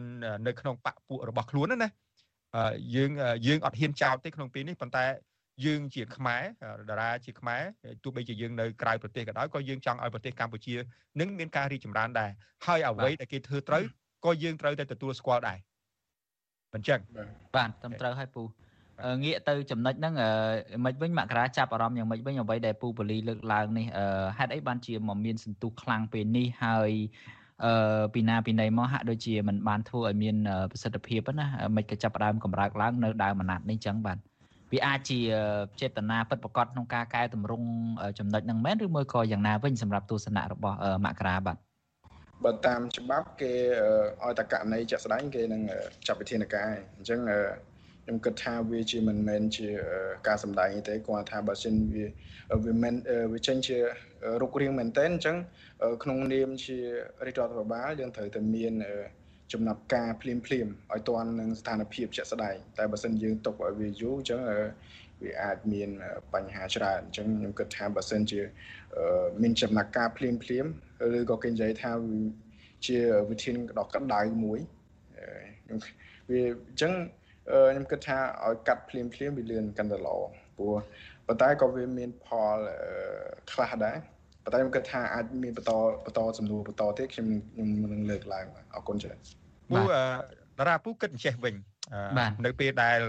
[0.47, 1.91] នៅក្នុងបពពួករបស់ខ្លួនណា
[2.95, 3.11] យើង
[3.47, 5.05] យើងអត់ហ៊ានចោទទេក្នុងពេលនេះប៉ុន្តែ
[5.65, 6.43] យើងជាខ្មែរ
[6.91, 7.63] តារាជាខ្មែរ
[8.03, 10.75] ទោះបីជាយើងនៅក្រៅប្រទេសក៏ដោយក៏យើងចង់ឲ្យប្រទេសកម្ពុជា
[11.21, 12.31] នឹងមានការរីកចម្រើនដែរ
[12.67, 13.83] ហើយអ្វីដែលគេធ្វើត្រូវ
[14.25, 15.59] ក៏យើងត្រូវតែទទួលស្គាល់ដែរ
[16.75, 17.01] មិនចឹង
[17.57, 18.43] បាទត្រឹមត្រូវហើយពូ
[19.25, 20.15] ងាកទៅចំណុចហ្នឹង
[20.85, 23.87] មិនវិញមករាចាប់អារម្មណ៍យ៉ាងម៉េចវិញអ្វីដែលពូប៉ូលីលើកឡើងនេះ
[24.39, 26.93] ហេតុអីបានជាមកមានសន្ទុះខ្លាំងពេលនេះហើយ
[27.65, 30.37] អឺពីណាពីណីមកហាក់ដូចជាมันបានធ្វើឲ្យមាន
[30.73, 31.47] ប្រសិទ្ធភាពណា
[31.77, 34.19] មិនក៏ចាប់ដើមកម្រើកឡើងនៅដើមអាណត្តិនេះចឹងបាទ
[34.73, 35.19] វាអាចជា
[35.81, 37.69] ចេតនាពិតប្រាកដក្នុងការកែតម្រង់
[38.19, 41.57] ចំណុចហ្នឹងមែនឬមួយក៏យ៉ាងណាវិញសម្រាប់ទស្សនៈរបស់មករាបាទ
[42.45, 43.53] បើតាមច្បាប់គេ
[44.25, 45.63] ឲ្យតែករណីជាក់ស្ដែងគេនឹង
[46.07, 47.21] ចាត់វិធានការអញ្ចឹង
[48.05, 49.69] ខ្ញុំគិតថាវាជាមិនមែនជា
[50.29, 52.05] ការសម្ដែងទេគាត់ថាបើសិនវា
[52.65, 52.95] វាមិន
[53.33, 53.77] វាចេញជា
[54.41, 55.37] រូបរាងមែនតើអញ្ចឹង
[56.03, 56.77] ក្នុងនាមជា
[57.27, 58.73] រាជរដ្ឋាភិបាលយើងត្រូវតែមាន
[59.53, 64.41] ចំណាប់ការភ្លាមភ្លាមឲ្យទាន់នឹងស្ថានភាពជាក់ស្ដែងតែបើសិនយើងຕົកឲ្យវាយូរអញ្ចឹង
[65.23, 65.91] វាអាចមាន
[66.35, 68.41] បញ្ហាច្រើនអញ្ចឹងខ្ញុំគិតថាបើសិនជា
[69.43, 70.67] មានចំណាក់ការភ្លាមភ្លាម
[71.19, 71.91] ឬក៏គេនិយាយថា
[72.87, 72.99] ជា
[73.31, 74.59] វិធានដ៏ក្តៅមួយ
[75.65, 75.79] ខ្ញុំ
[76.31, 76.93] វាអញ្ចឹង
[77.71, 80.17] ខ្ញុំគិតថាឲ្យកាត់ភ្លាមភ្លាមវាលឿនកាន់តែល្អ
[80.57, 80.75] ព្រោះ
[81.27, 82.59] ប៉ុន្តែក៏វាមានផល
[83.53, 83.97] ខ្លះដែរ
[84.45, 85.73] ប៉ុន្តែខ្ញុំគិតថាអាចមានបន្ត
[86.05, 89.42] បន្តសំណួរបន្តទៀតខ្ញុំខ្ញុំនឹងលើកឡើងអរគុណច្រើន
[89.73, 89.81] ពូ
[90.59, 91.55] តារាពូគិតអញ្ចេះវិញ
[92.45, 93.01] នៅពេលដែល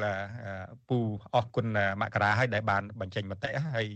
[0.90, 0.98] ពូ
[1.36, 3.88] អរគុណមករាហើយដែលបានបញ្ចេញមតិហើយ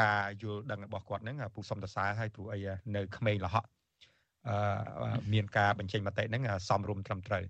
[0.00, 2.60] ការយល់ដឹងរបស់គាត់ហ្នឹងពូសុំសរសើរហើយព្រោះអី
[2.96, 3.64] នៅក្មេងលហក
[4.48, 7.44] អឺមានការបញ្ចេញមតិហ្នឹងសំរុំត្រឹមត្រូវ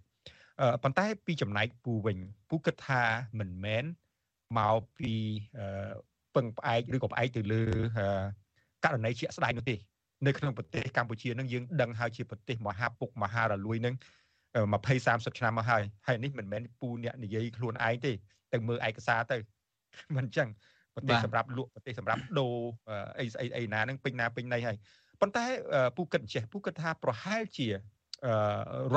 [0.82, 3.02] ប៉ុន្តែពីចំណែកពូវិញពូគិតថា
[3.38, 3.84] មិនមែន
[4.58, 5.12] មកពី
[6.34, 7.62] ពឹងផ្អែកឬក៏ផ្អែកទៅលើ
[8.84, 9.76] ករណីជាក់ស្ដែងនោះទេ
[10.26, 13.94] នៅក្នុងប្រទេសកម្ពុជានឹងយើងដឹងហើយជាប្រទេសមហាពុកមហារលួយនឹង
[14.54, 14.60] 20
[15.06, 18.12] 30ឆ្នាំមកហើយហើយនេះមិនមែនពូអ្នកនិយាយខ្លួនឯងទេ
[18.52, 19.38] ទៅមើលឯកសារទៅ
[20.16, 20.48] មិនអញ្ចឹង
[20.94, 22.54] ប្រទេសសម្រាប់លក់ប្រទេសសម្រាប់ដូរ
[23.20, 24.76] អីស្អីអីណានឹងពេញណាពេញណីហើយ
[25.20, 25.44] ប៉ុន្តែ
[25.96, 27.72] ពូគិតចេះពូគិតថាប្រហែលជារ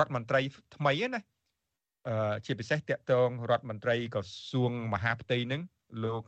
[0.03, 0.41] ដ្ឋមន្ត្រី
[0.75, 1.21] ថ្មីណា
[2.45, 5.61] ជាពិសេសតកតងរដ្ឋមន្ត្រីក្រសួងមហាផ្ទៃនឹង
[6.03, 6.23] លោក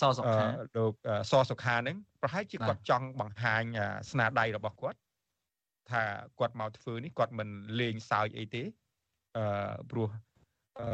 [0.00, 0.92] សសុខាលោក
[1.30, 3.62] សសុខានឹងប្រហែលជាគាត់ចង់បង្ហាញ
[4.10, 4.98] ស្នាដៃរបស់គាត់
[5.92, 6.02] ថា
[6.38, 7.48] គាត់មកធ្វើនេះគាត់មិន
[7.80, 8.62] លេងសើចអីទេ
[9.36, 10.08] អឺព្រោះ
[10.80, 10.88] អឺ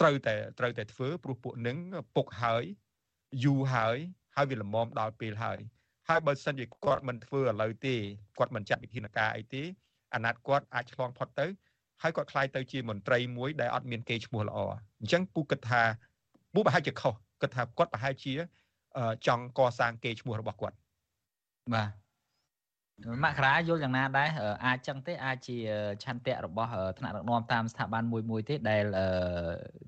[0.00, 1.76] ត្រូវតែត្រូវតែធ្វើព្រោះពួកនឹង
[2.16, 2.64] ពុកហើយ
[3.44, 3.96] យូរហើយ
[4.34, 5.58] ហើយវាល្មមដល់ពេលហើយ
[6.08, 7.94] ហើយបើសិនជាគាត់មិនធ្វើឥឡូវទេ
[8.38, 9.62] គាត់មិនចាត់វិធានការអីទេ
[10.14, 11.46] អាណត្តិគាត់អាចឆ្លងផុតទៅ
[12.02, 14.58] ហើយគាត់ខ្លាយទៅជាមន្ត្រីមួយដែលអត់មានកេរ្តិ៍ឈ្មោះល្អ
[15.00, 15.82] អញ្ចឹងពូគិតថា
[16.54, 18.32] ពូប្រហែលជាខុសគិតថាគាត់ប្រហែលជា
[19.26, 20.76] ចង់កសាងកេរ្តិ៍ឈ្មោះរបស់គាត់
[21.74, 22.05] បាទ
[23.24, 24.28] មករាយល់យ៉ាងណាដែរ
[24.66, 25.56] អាចចឹងទេអាចជា
[26.04, 28.84] ឆន្ទៈរបស់ថ្នាក់ដឹកនាំតាមស្ថាប័នមួយមួយទេដែល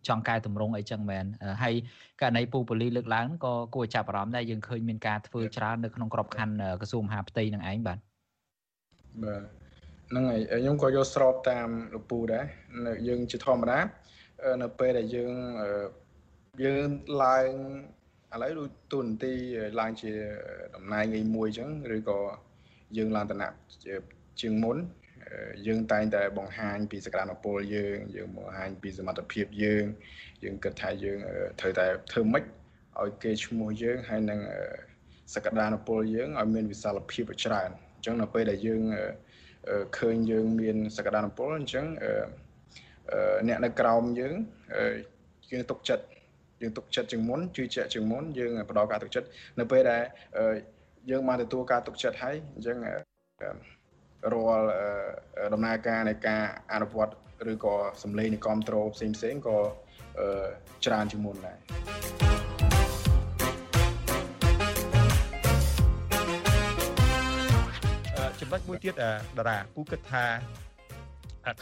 [0.08, 1.24] ចង់កែតម្រង់អីចឹងមែន
[1.62, 1.74] ហើយ
[2.20, 7.98] ករណីពូប៉ូលីលើកឡើងក៏គួរចាប់អារម្មណ៍ដែរយើងឃើញមានការធ្វើច្រើននៅក្នុងក្របខ័ណ្ឌក្រសួងមហាផ្ទៃនឹងឯងបាទ
[9.22, 9.42] បាទ
[10.10, 12.44] ហ្នឹងហើយខ្ញុំក៏យកស្របតាមលោកពូដែរ
[13.08, 13.78] យើងជាធម្មតា
[14.62, 15.32] នៅពេលដែលយើង
[16.64, 16.88] យើង
[17.24, 17.50] ឡើង
[18.34, 19.32] ឥឡូវដូចទូនទី
[19.80, 20.10] ឡើងជា
[20.74, 22.18] តំណែងឯមួយអញ្ចឹងឬក៏
[22.96, 23.52] យើងឡើងតំណែង
[24.40, 24.76] ជាងមុន
[25.66, 29.84] យើងតែងតែបង្ហាញពីសក្តានុពលយើង យើងបង្ហាញពីសមត្ថភាពយើង
[30.42, 31.18] យើងគិតថាយើង
[31.60, 32.44] ត្រូវតែធ្វើម៉េច
[33.00, 34.40] ឲ្យគេឈ្មោះយើងហើយនឹង
[35.34, 38.82] សក្តានុពលយើងឲ្យមានវិសាលភាពច្រើនអញ្ចឹងនៅពេលដែលយើង
[39.98, 41.86] ឃើញយើងមានសក្តានុពលអញ្ចឹង
[43.48, 44.34] អ្នកនៅក្រោមយើង
[45.50, 46.04] យើងទុកចិត្ត
[46.60, 49.26] យើងទុកចិត្តជាងមុនជឿជាក់ជាងមុនយើងផ្ដល់ការទុកចិត្ត
[49.58, 50.02] នៅពេលដែល
[51.10, 52.76] យើងបានទទួលការទុកចិត្តហើយអញ្ចឹង
[54.32, 54.66] រាល់
[55.54, 56.42] ដំណើរការនៃការ
[56.72, 57.14] អនុវត្ត
[57.52, 59.58] ឬក៏សម្លេងនៃគ្រប់ត្រូលផ្សេងផ្សេងក៏
[60.86, 61.58] ច្រើនជាងមុនដែរ
[68.40, 69.10] ចំណុចមួយទៀតតា
[69.48, 70.24] រាពូគិតថា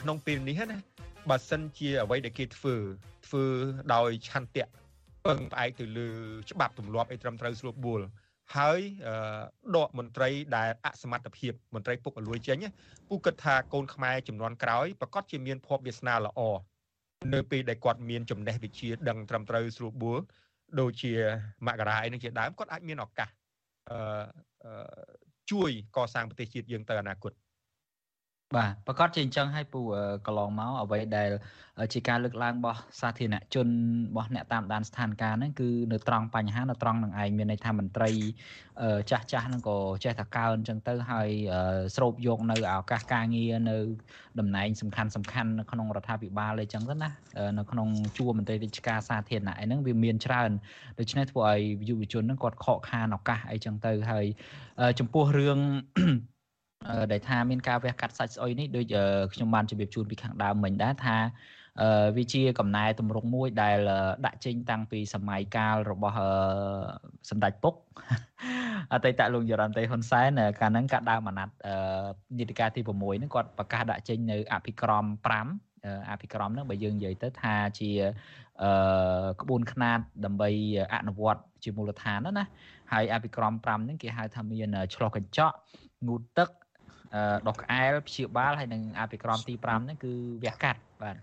[0.01, 0.77] ក្នុងពេលនេះណា
[1.31, 2.75] បើសិនជាអ្វីដែលគេធ្វើ
[3.27, 3.45] ធ្វើ
[3.95, 4.69] ដោយឆន្ទៈ
[5.27, 6.09] ពឹងផ្អែកទៅលើ
[6.51, 8.03] ច្បាប់ទម្លាប់អីត្រឹមត្រូវស្រួលបួល
[8.55, 8.81] ហើយ
[9.77, 12.65] ដកមន្ត្រីដែលអសមត្ថភាពមន្ត្រីពុកអលួយចេញ
[13.09, 16.41] ពូគិតថាកូនខ្មែរចំនួនក្រោយប្រកាសជាមានភ័ព្វវាសនាល្អ
[17.35, 20.19] នៅពេលដែលគាត់មានចំណេះវិជ្ជាដឹងត្រឹមត្រូវស្រួលបួល
[20.81, 21.13] ដូចជា
[21.67, 23.29] មករាអីនឹងជាដើមគាត់អាចមានឱកាស
[23.91, 24.75] អឺ
[25.51, 27.33] ជួយកសាងប្រទេសជាតិយើងទៅអនាគត
[28.57, 29.81] បាទប្រកាសជាអញ្ចឹងហើយពូ
[30.27, 31.31] កន្លងមកអ្វីដែល
[31.93, 38.11] ជាការលើកឡើងរបស់សាធារណជនរបស់អ្នកតាមដានស្ថានភាពហ្នឹងគឺនៅត្រង់បញ្ហានៅត្រង់នឹងឯងមានន័យថាមន្ត្រី
[39.11, 41.29] ចាស់ចាស់ហ្នឹងក៏ចេះតែកើអញ្ចឹងទៅហើយ
[41.97, 43.77] ស្រូបយកនៅឱកាសការងារនៅ
[44.39, 47.11] តំណែងសំខាន់សំខាន់នៅក្នុងរដ្ឋាភិបាលអីចឹងទៅណា
[47.59, 50.51] នៅក្នុងជួរមន្ត្រីរាជការសាធារណៈអីហ្នឹងវាមានច្រើន
[50.99, 54.27] ដូច្នេះធ្វើឲ្យយុវជនហ្នឹងគាត់ខកខានឱកាសអីចឹងទៅហើយ
[54.99, 55.59] ចំពោះរឿង
[57.13, 58.87] ដែលថាមានការវះកាត់សាច់ស្អុយនេះដូច
[59.33, 61.17] ខ្ញុំបានជម្រាបជូនពីខាងដើមមិញដែរថា
[62.17, 63.79] វាជាកំណែតម្រង់មួយដែល
[64.27, 66.17] ដាក់ចេញតាំងពីសម័យកាលរបស់
[67.31, 67.75] សម្ដេចពុក
[68.93, 71.55] អតីតលោកយរ៉ាន់តេហ៊ុនសែនកាលហ្នឹងកាលដើមអាណត្តិ
[72.39, 75.05] នីតិកាលទី6ហ្នឹងគាត់ប្រកាសដាក់ចេញនៅអភិក្រម
[75.57, 77.91] 5អភិក្រមហ្នឹងបើយើងនិយាយទៅថាជា
[78.63, 80.51] អឺក្បួនខ្នាតដើម្បី
[80.95, 82.45] អនុវត្តជាមូលដ្ឋានណា
[82.93, 85.55] ហើយអភិក្រម5ហ្នឹងគេហៅថាមានឆ្លោះកញ្ចក់
[86.07, 86.49] ងូតទឹក
[87.49, 90.13] ដុសក្អែលព្យាបាលហើយនឹងអភិក្រមទី5ហ្នឹងគឺ
[90.45, 91.17] វះកាត់បាទ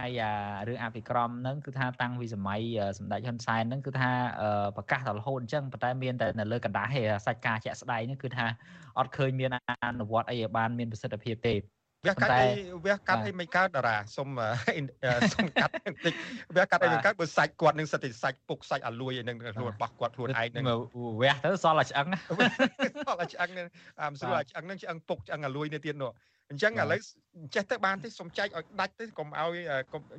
[0.00, 0.20] ហើយ
[0.68, 2.60] រឿងអភិក្រមហ្នឹងគឺថាតាំងពីសម័យ
[2.98, 4.10] សម្ដេចហ៊ុនសែនហ្នឹងគឺថា
[4.76, 8.46] ប្រកាសដល់រហូតអញ្ចឹងប៉ុន្តែមានតែនៅលើកណ្ដាស់ទេសាច់ការជាក់ស្ដែងហ្នឹងគឺថា
[8.98, 9.50] អត់ឃើញមាន
[9.84, 11.54] អនុវត្តអីឲ្យបានមានប្រសិទ្ធភាពទេ
[12.06, 12.46] វះកាត់អី
[12.86, 14.28] វះកាត់អីមិនកើតតារាសុំ
[15.34, 16.14] សុំកាត់បន្តិច
[16.56, 20.64] វះកាត់អីមិនកើតបើសាច់គាត់នឹងសិតតែសាច់ពុកសាច់អាលួយនឹងខ្លួនរបស់គាត់ខ្លួនឯងនឹង
[21.20, 22.06] វះទៅសល់តែឆ្អឹង
[23.06, 23.66] សល់តែឆ្អឹងនឹង
[24.02, 26.12] អាមស្រួលឆ្អឹងនឹងឆ្អឹងពុកឆ្អឹងអាលួយនេះទៀតនោះ
[26.50, 27.00] អញ្ចឹងឥឡូវ
[27.54, 29.50] ចេះទៅបានទេសុំចែកឲ្យដាច់ទេកុំឲ្យ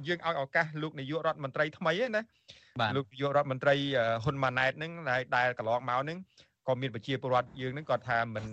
[0.08, 2.22] យើងឲ្យឱកាសលោកនាយករដ្ឋមន្ត្រីថ្មីណា
[2.96, 3.76] លោកនាយករដ្ឋមន្ត្រី
[4.24, 4.92] ហ៊ុនម៉ាណែតនឹង
[5.36, 6.18] ដែលកន្លងមកនឹង
[6.68, 8.46] ក៏មានប្រជាពលរដ្ឋយើងនឹងគាត់ថាមិន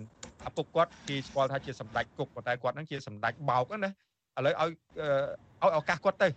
[0.47, 4.71] ឪពុកគាត់គេស្គាល់ថាជាសម្ដេចគុកប៉ុន្តែគាត់នឹងជាសម្ដេចបោកណាឥឡូវឲ្យ
[5.63, 6.27] ឲ្យឱកាសគាត់ទៅ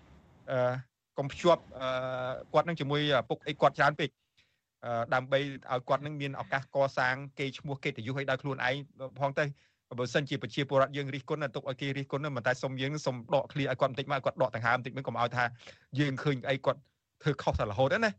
[0.51, 0.59] អឺ
[1.18, 1.62] កុំភ្ជាប់
[2.53, 4.11] គាត់នឹងជាមួយឪពុកអីគាត់ច្រើនពេក
[5.14, 5.39] ដើម្បី
[5.72, 8.75] ឲ្យគាត់នឹងមានឱកាសកសាងគេឈ្មោះកិត្តិយសឲ្យដល់ខ្លួនឯង
[9.20, 9.45] ផងទៅ
[9.99, 15.45] បើសិនជាប្រជាពលរដ្ឋយើងរិះគន់ទុកឲ្យគេរិះគន់មិនតែសុំយើងសុំដកឃ្លៀឲ្យគាត់បន្តិចមកគាត់ដកដង្ហើមបន្តិចមកកុំឲ្យថា
[15.99, 16.81] យើងឃើញអីគាត់
[17.22, 18.11] ធ្វើខុសតែរហូតណា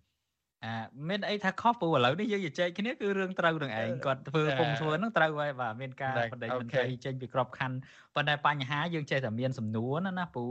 [0.64, 0.74] អា
[1.10, 7.78] មានអីថាខុសព្រោះឥឡូវនេះយើងជជែកគ្នាគឺរឿងត្រូវនឹងឯងគាត់ធ្វើពុំធ្វើហ្នឹងត្រូវហើយបាទមានការបដិមន្ត្រីចេញពីក្របខ័ណ្ឌ
[8.16, 10.44] ប៉ុន្តែបញ្ហាយើងចេះតែមានសំណួរណាណាពូ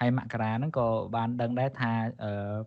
[0.00, 0.86] ហើយមករាហ្នឹងក៏
[1.16, 1.92] បានដឹងដែរថា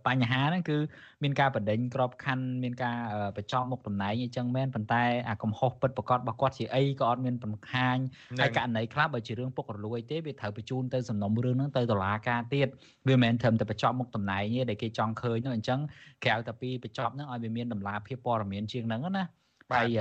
[0.08, 0.78] បញ្ហាហ្នឹងគឺ
[1.24, 2.98] មានការបដិញក្របខ័ណ្ឌមានការ
[3.38, 7.98] បញ្ចប់មុខតំណែងអីចឹងមែនប៉ុន្តែអាកំហុសពិតប្រកបរបស់គាត់ជាអីក៏អត់មានបង្ហាញ
[8.40, 12.68] ហើយករណីខ្លះបើជារឿងពុករលួយទេវាត្រូវបញ្ជូនទៅសំណុំរឿងហ្នឹងទៅតុលាការទៀត
[13.08, 15.80] វាមិនមែនត្រឹមតែបញ្ចប់មុខតំណែងទេដែលគេចង់ឃើញនោះអញ្ចឹង
[16.26, 19.26] ក្រៅតែពីបញ្ចប់ហ្នឹងឲ្យវាមានតម្លាភាពព័ត៌មានជាងហ្នឹងណា
[19.72, 19.98] ហើយ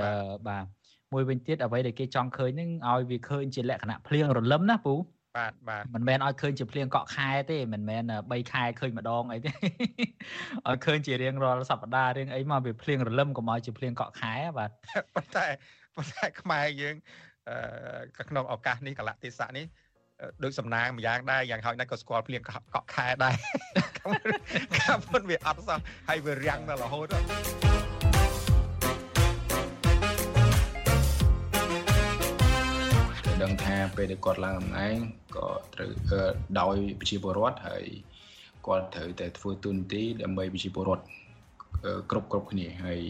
[0.47, 0.65] បាទ
[1.13, 4.95] មួយវិញទៀតអ្វីដែលគេចង់ឃើញហ្នឹងឲ្យវាឃើញជាលក្ខណៈភ្លៀងរលឹមណាពូ
[5.37, 14.69] បាទបាទមិនមែនឲ្យឃើញជាភ្លៀងកក់ខែទេមិនមែន3ខែឃើញម្ដងអីទេឲ្យឃើញជារៀងរាល់សប្តាហ៍រៀងអីមកវាភ្លៀងរលឹមកុំឲ្យជាភ្លៀងកក់ខែបាទ
[15.15, 15.45] ប៉ុន្តែ
[15.95, 16.95] ប៉ុន្តែខ្មែរយើង
[17.49, 19.65] អឺក្នុងឱកាសនេះកលៈទេសៈនេះ
[20.43, 22.51] ដូចសំណាងម្យ៉ាងដែរយ៉ាងហោចណាស់ក៏ស្គាល់ភ្លៀងក
[22.83, 23.35] ក់ខែដែរ
[24.77, 27.07] កាពុនវាអត់សោះហើយវារាំងដល់រហូត
[33.43, 34.95] ដឹងថាពេលដែលគាត់ឡើងតំណែង
[35.35, 35.89] ក៏ត្រូវ
[36.59, 37.85] ដោយប្រជាពលរដ្ឋហើយ
[38.67, 41.05] គាត់ត្រូវតែធ្វើទូនទីដើម្បីប្រជាពលរដ្ឋ
[42.11, 43.01] គ្រប់គ្រប់គ្នាហើយ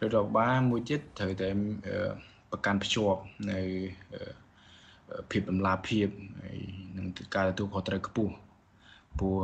[0.00, 1.48] រដ្ឋបាលមួយទៀតត្រូវតែ
[2.50, 3.20] ប្រកាន់ភ្ជាប់
[3.50, 3.60] នៅ
[5.30, 6.08] ភាពតម្លាភាព
[6.42, 6.58] ហើយ
[6.96, 8.34] នឹងការទទួលខុសត្រូវខ្ពស់
[9.18, 9.38] ព្រោះ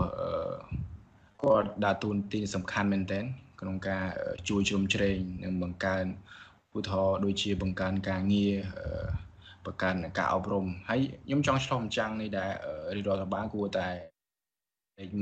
[1.42, 3.24] គាត់ដើរតួនាទីសំខាន់មែនទែន
[3.60, 4.04] ក្នុងការ
[4.48, 6.04] ជួយជ្រោមជ្រែងនិងបង្កើន
[6.78, 8.54] ឧទាហរណ៍ដូចជាបង្កើនការងារ
[9.66, 12.50] បង្កើនការអប់រំហើយខ្ញុំចង់ឆ្លុះបញ្ចាំងនេះដែរ
[12.96, 13.88] រាជរដ្ឋបាលគួរតែ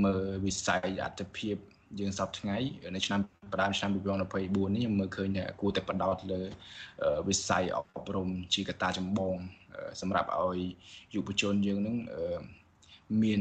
[0.05, 1.57] មើលវិស័យអត្ថភាព
[1.98, 2.57] យើងសពថ្ងៃ
[2.96, 3.20] នៅឆ្នាំ
[3.55, 6.40] ប្រាំឆ្នាំ2024នេះខ្ញុំមើលឃើញថាគួរតែបដោតលើ
[7.28, 9.36] វិស័យអប់រំជាកត្តាចម្បង
[10.01, 10.59] សម្រាប់ឲ្យ
[11.14, 11.96] យុវជនយើងនឹង
[13.22, 13.40] មាន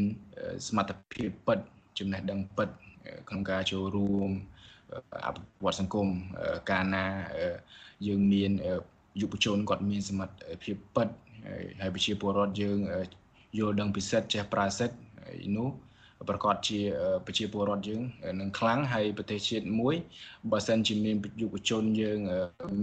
[0.67, 1.59] សមត្ថភាពពិត
[1.99, 2.69] ចំណេះដឹងពិត
[3.29, 4.29] ក្នុងការចូលរួម
[5.25, 6.07] អភិវឌ្ឍសង្គម
[6.69, 7.05] កាលណា
[8.07, 8.51] យើងមាន
[9.21, 11.07] យុវជនគាត់មានសមត្ថភាពពិត
[11.81, 12.77] ហើយប្រជាពលរដ្ឋយើង
[13.57, 14.95] យល់ដឹងពិសិដ្ឋចេះប្រើសិទ្ធ
[15.57, 15.69] នោះ
[16.29, 16.79] ប្រកាសជា
[17.25, 18.01] ប្រជាពលរដ្ឋយើង
[18.39, 19.95] នឹងខ្លាំងហើយប្រទេសជាតិមួយ
[20.51, 22.19] បើសិនជាមានយុវជនយើង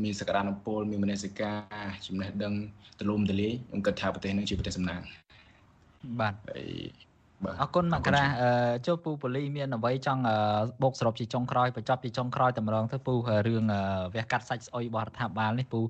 [0.02, 2.54] មានសក្តានុពលមានមនសិការចំណេះដឹង
[3.00, 5.02] ទលំទលាយខ្ញុំគិតថាប្រទេសនឹងជាប្រទេសសំណាង
[6.20, 6.68] បាទហើយ
[7.60, 8.24] អរគុណមករា
[8.86, 10.22] ចូលពូប៉ូលីមានអ្វីចង់
[10.82, 13.14] បោកសរុបជាចុងក្រោយបញ្ចប់ជាចុងក្រោយតម្រងទៅពូ
[13.48, 13.64] រឿង
[14.14, 15.80] វះកាត់សាច់ស្អុយរបស់រដ្ឋាភិបាលនេះពូ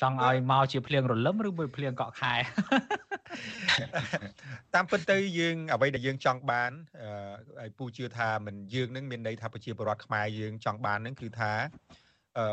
[0.00, 2.34] ចង់ឲ្យមកជាភ្លៀងរលឹមឬមួយភ្លៀងកក់ខែ
[4.74, 6.70] តាមពិតទៅយើងអ្វីដែលយើងចង់បាន
[7.60, 11.52] ហើយពូជឿថាមិនយើងនឹងមានន័យថាប្រជាពលរដ្ឋខ្មែរយើងចង់បាននឹងគឺថា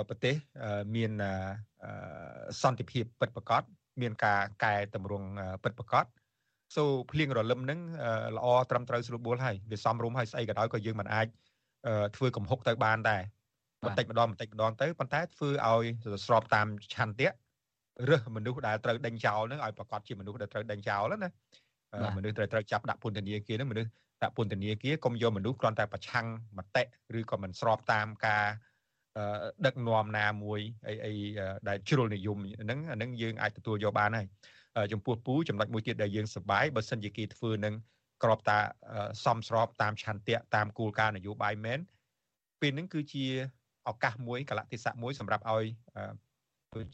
[0.09, 0.35] ប្រទេស
[0.95, 1.11] មាន
[2.61, 3.63] សន្តិភាពពិតប្រាកដ
[4.01, 5.27] មានការកែតម្រង់
[5.63, 6.05] ពិតប្រាកដ
[6.76, 7.80] សូភ្លៀងរលឹមនឹង
[8.38, 11.28] ល្អត្រឹមត្រូវស្រួលបួលហើយវាសមរម្យហើយស្អីក៏ដោយក៏យើងមិនអាច
[12.15, 13.22] ធ្វើកំហុកទៅបានដែរ
[13.86, 15.86] បន្តិចម្ដងបន្តិចម្ដងទៅប៉ុន្តែធ្វើឲ្យ
[16.26, 17.30] ស្របតាមឆន្ទៈ
[18.09, 21.30] រើសមនុស្សដែលត្រូវដេញចោលហ្នឹងឲ្យប្រកាសជាមនុស្សដែលត្រូវដេញចោលណា
[22.18, 23.89] មនុស្សត្រូវត្រូវចាប់ដាក់ពន្ធនាគារហ្នឹងមនុស្ស
[24.24, 26.84] ដាក់ពន្ធនាគារកុំយកមនុស្សគ្រាន់តែប្រឆាំងមតិ
[27.20, 28.45] ឬក៏មិនស្របតាមការ
[29.65, 31.13] ដឹកនាំណាមួយអីអី
[31.68, 34.28] ដែលជ្រុលនិយមហ្នឹងអាហ្នឹងយើងអាចទទួលយកបានហើយ
[34.91, 37.73] ចំពោះពូចំណុចមួយទៀតដែលយើងសប្បាយបើសិនជាគេធ្វើនឹង
[38.23, 38.57] ក្របតា
[39.25, 41.80] សំស្របតាមឆន្ទៈតាមគោលការណ៍នយោបាយមែន
[42.61, 43.25] ពេលហ្នឹងគឺជា
[43.89, 45.65] ឱកាសមួយកលៈទេសៈមួយសម្រាប់ឲ្យ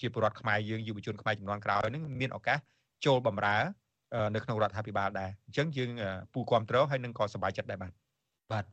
[0.01, 2.57] ជាពលរដ្ឋខ្មែរយើងយុវជនខ្មែរចំនួនក្រោយហ្នឹងមានឱកាស
[3.05, 3.57] ចូលបម្រើ
[4.36, 5.89] នៅក្នុងរដ្ឋាភិបាលដែរអញ្ចឹងយើង
[6.34, 7.91] ពូគ្រប់គ្រងហើយនឹងក៏សប្បាយចិត្តដែរបាទ
[8.51, 8.65] បាទ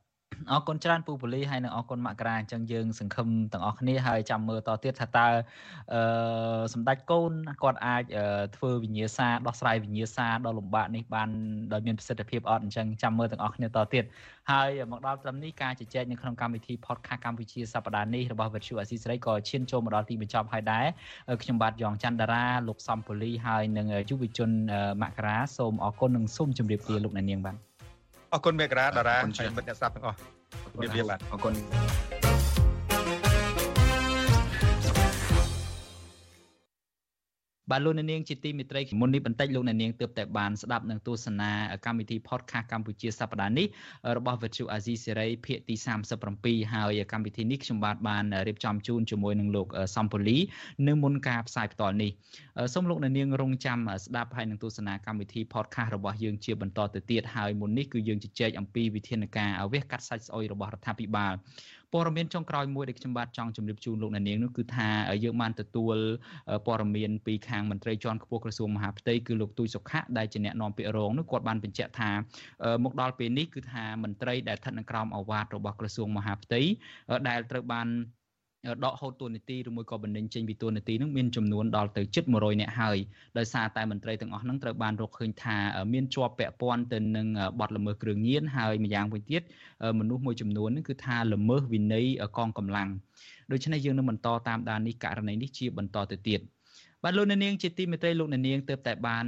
[0.50, 5.28] អរគុណច្រើនពូពូលីហើយនឹងអរគុណមករាអញ្ចឹងយើងសង្ឃឹមទាំងអស់គ្នាហើយចាំមើលតទៀតថាតើ
[5.92, 8.04] អឺសម្ដេចកូនគាត់អាច
[8.56, 11.28] ធ្វើវិញ្ញាសាដោះស្រាយវិញ្ញាសាដ៏លំបាកនេះបាន
[11.72, 14.04] ដោយមានប្រសិទ្ធភាពអត់អញ្ចឹងចាំមើលទាំងអស់គ្នាតទៀត
[14.50, 20.86] ហើយមកដល់ត្រឹមនេះការជជែកនៅក្នុងកម្មវិធី podcast កម្ពុជាសប្តាហ៍នេះរបស់វិទ្យុអស៊ីសេរីក៏ឈានចូលមកដល់ទីបញ្ចប់ហើយដែរ
[21.42, 24.50] ខ្ញុំបាទយ៉ងច័ន្ទតារាលោកសំពូលីហើយនិងយុវជន
[25.02, 27.69] មករាសូមអរគុណនិងសូមជម្រាបលាលោកអ្នកនាងបាទ
[28.32, 30.18] អរគុណមេក្រាតារាហើយមិត្តអ្នកស្ដាប់ទាំងអស់
[30.72, 32.19] ជំរាបលាបាទអរគុណ
[37.70, 41.50] បាទលោកអ្នកនាងជាទីមេត្រីមុននេះបន្តិចលោកអ្នកនាងទើបតែបានស្ដាប់នឹងទស្សនា
[41.86, 43.66] កម្មវិធី podcast កម្ពុជាសប្តាហ៍នេះ
[44.16, 45.74] របស់ Virtual Azizi Series ភាគទី
[46.24, 49.66] 37ហើយកម្មវិធីនេះខ្ញុំបាទបានរៀបចំជូនជាមួយនឹងលោក
[49.96, 50.38] សំពូលី
[50.88, 52.10] នៅមុនការផ្សាយផ្ទាល់នេះ
[52.74, 61.34] សូមលោកអ្នកនាងរងចាំស្ដាប់ហើយនឹងទស្សនាកម្មវិធី podcast របស់យើងជាបន្តទៅទៀតហើយមុននេះគឺយើងជជែកអំពីវិធានការវះកាត់សាច់ស្អុយរបស់រដ្ឋាភិបាល
[61.92, 64.88] ព័ត៌មានចុងក្រោយមួយដែលខ្ញុំបាទចង់ជម្រាបជូនលោកអ្នកនាងនោះគឺថា
[65.24, 65.96] យើងបានទទួល
[66.66, 72.10] ព័ត៌មានពីខាងមន្ត្រីជាន់ខ្ពស់ក្រសួងមហាផ្ទៃគឺលោកទូចសុខៈដែលជាអ្នកនាំពាក្យរងនោះគាត់បានបញ្ជាក់ថា
[72.84, 76.60] មកដល់ពេលនេះគឺថាមន្ត្រីដែលស្ថិតនៅក្រោមអាវ៉ាតរបស់ក្រសួងមហាផ្ទៃ
[77.28, 77.88] ដែលត្រូវបាន
[78.84, 82.98] ដកហូតតួនាទីឬមួយក៏បណ្ដឹងចេញពីតួនាទីនឹងមានចំនួនដល់ទៅជិត100នាក់ហើយ
[83.38, 85.56] ដោយសារតែមន្ត្រីទាំងអស់ហ្នឹងត្រូវបានរកឃើញថា
[85.92, 87.26] មានជាប់ពាក់ព័ន្ធទៅនឹង
[87.60, 89.42] បទល្មើសគ្រឿងញៀនហើយម្យ៉ាងវិញទៀត
[90.00, 92.06] មនុស្សមួយចំនួនហ្នឹងគឺថាល្មើសវិន័យ
[92.36, 92.88] កងកម្លាំង
[93.52, 96.40] ដូច្នេះយើងនឹងបន្តតាមដាននេះករណីនេះជាបន្តទៅទៀត
[97.04, 99.26] បាទលោកអ្នកនាងជាទីមេត្រីលោកអ្នកនាងទើបតែបាន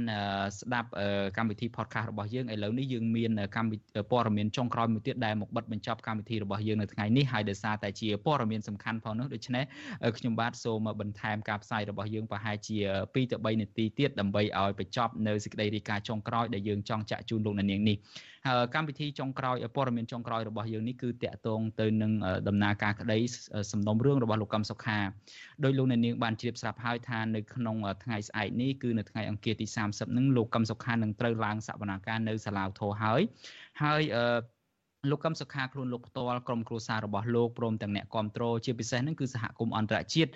[0.59, 0.89] ស្ដាប់
[1.37, 9.63] កម្មវិធី podcast របស់យើងឥឡូវនេះយើងមានកម្មវិធីព័ត៌មានចុងក្រោយមួយទៀតដែលមកបិទបញ្ចប់កម្មវិធីរបស់យើងនៅថ្ងៃនេះហើយដោយសារតែជាព័ត៌មានសំខាន់ផងនោះដូច្នេះ
[10.17, 17.97] ខ្ញុំបាទសូមបន្ថែមការផ្សាយរបស់យើងប្រហែលជា2ទៅ3នាទីទៀតដើម្បីឲ្យបញ្ចប់នៅសេចក្តីរាយការណ៍ចុងក្រោយដែលយើងចង់ចាក់ជូនលោកអ្នកនាងនេះ
[18.75, 22.11] កម្មវិធីចុងក្រោយព័ត៌មានចុងក្រោយរបស់យើងនេះគឺតាក់ទងទៅនឹង
[22.47, 23.19] ដំណើរការក្តី
[23.71, 24.99] សំណុំរឿងរបស់លោកកឹមសុខា
[25.63, 33.21] ដោយលោកអ្នកនាងបានជ្រាបស្រាប់ហើយថានៅក្នុងថ្ងៃស្អែកនេះគឺនៅថ្ងៃអង្គារទី30នឹងលោកកឹមសុខានឹងត្រូវឡើងសវនកម្មនៅសាលាឧទ្ធរហើយ
[33.83, 34.52] ហើយអឺ
[35.11, 40.31] លោកកឹមសុខាខ្លួនលោកផ្ទាល់ក្រុមគ្រួសាររបស់លោកព្រមទាំងអ្នកគ្រប់គ្រងជាពិសេសហ្នឹងគឺសហគមន៍អន្តរជាតិ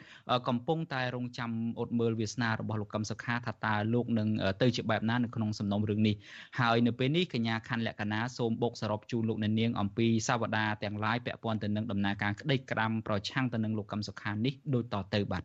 [0.47, 4.27] កំពុងតែរងចាំអត់មើលវាសនារបស់លោកកឹមសុខាថាតើលោកនឹង
[4.61, 6.15] ទៅជាបែបណានៅក្នុងសំណុំរឿងនេះ
[6.59, 15.43] ហើយនៅពេលនេះកញ្ញាខាន់លក្ខណាសូមបូកសរុបជូនលោកអ្នកនាងអំពីសាវតាទាំងឡាយពាក់ព័ន្ធទៅនឹងដំណើរការក្តីក្តាំប្រឆាំងទៅនឹងលោកកឹមសុខានេះដូចតទៅបាទ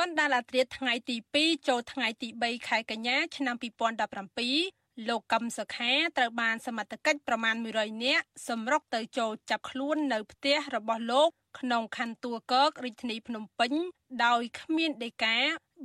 [0.00, 11.30] កណ្ដាលអាត្រាថ្ងៃទី2ចូលថ្ងៃទី3ខែកញ្ញាឆ្នាំ2017 លោកកឹមសុខាត្រូវបានសមត្ថកិច្ចប្រមាណ100នាក់សម្រុកទៅចូលចាប់ខ្លួននៅផ្ទះរបស់លោក
[11.60, 13.72] ក្នុងខណ្ឌទួលគករាជធានីភ្នំពេញ
[14.24, 15.36] ដោយគ្មានដីកា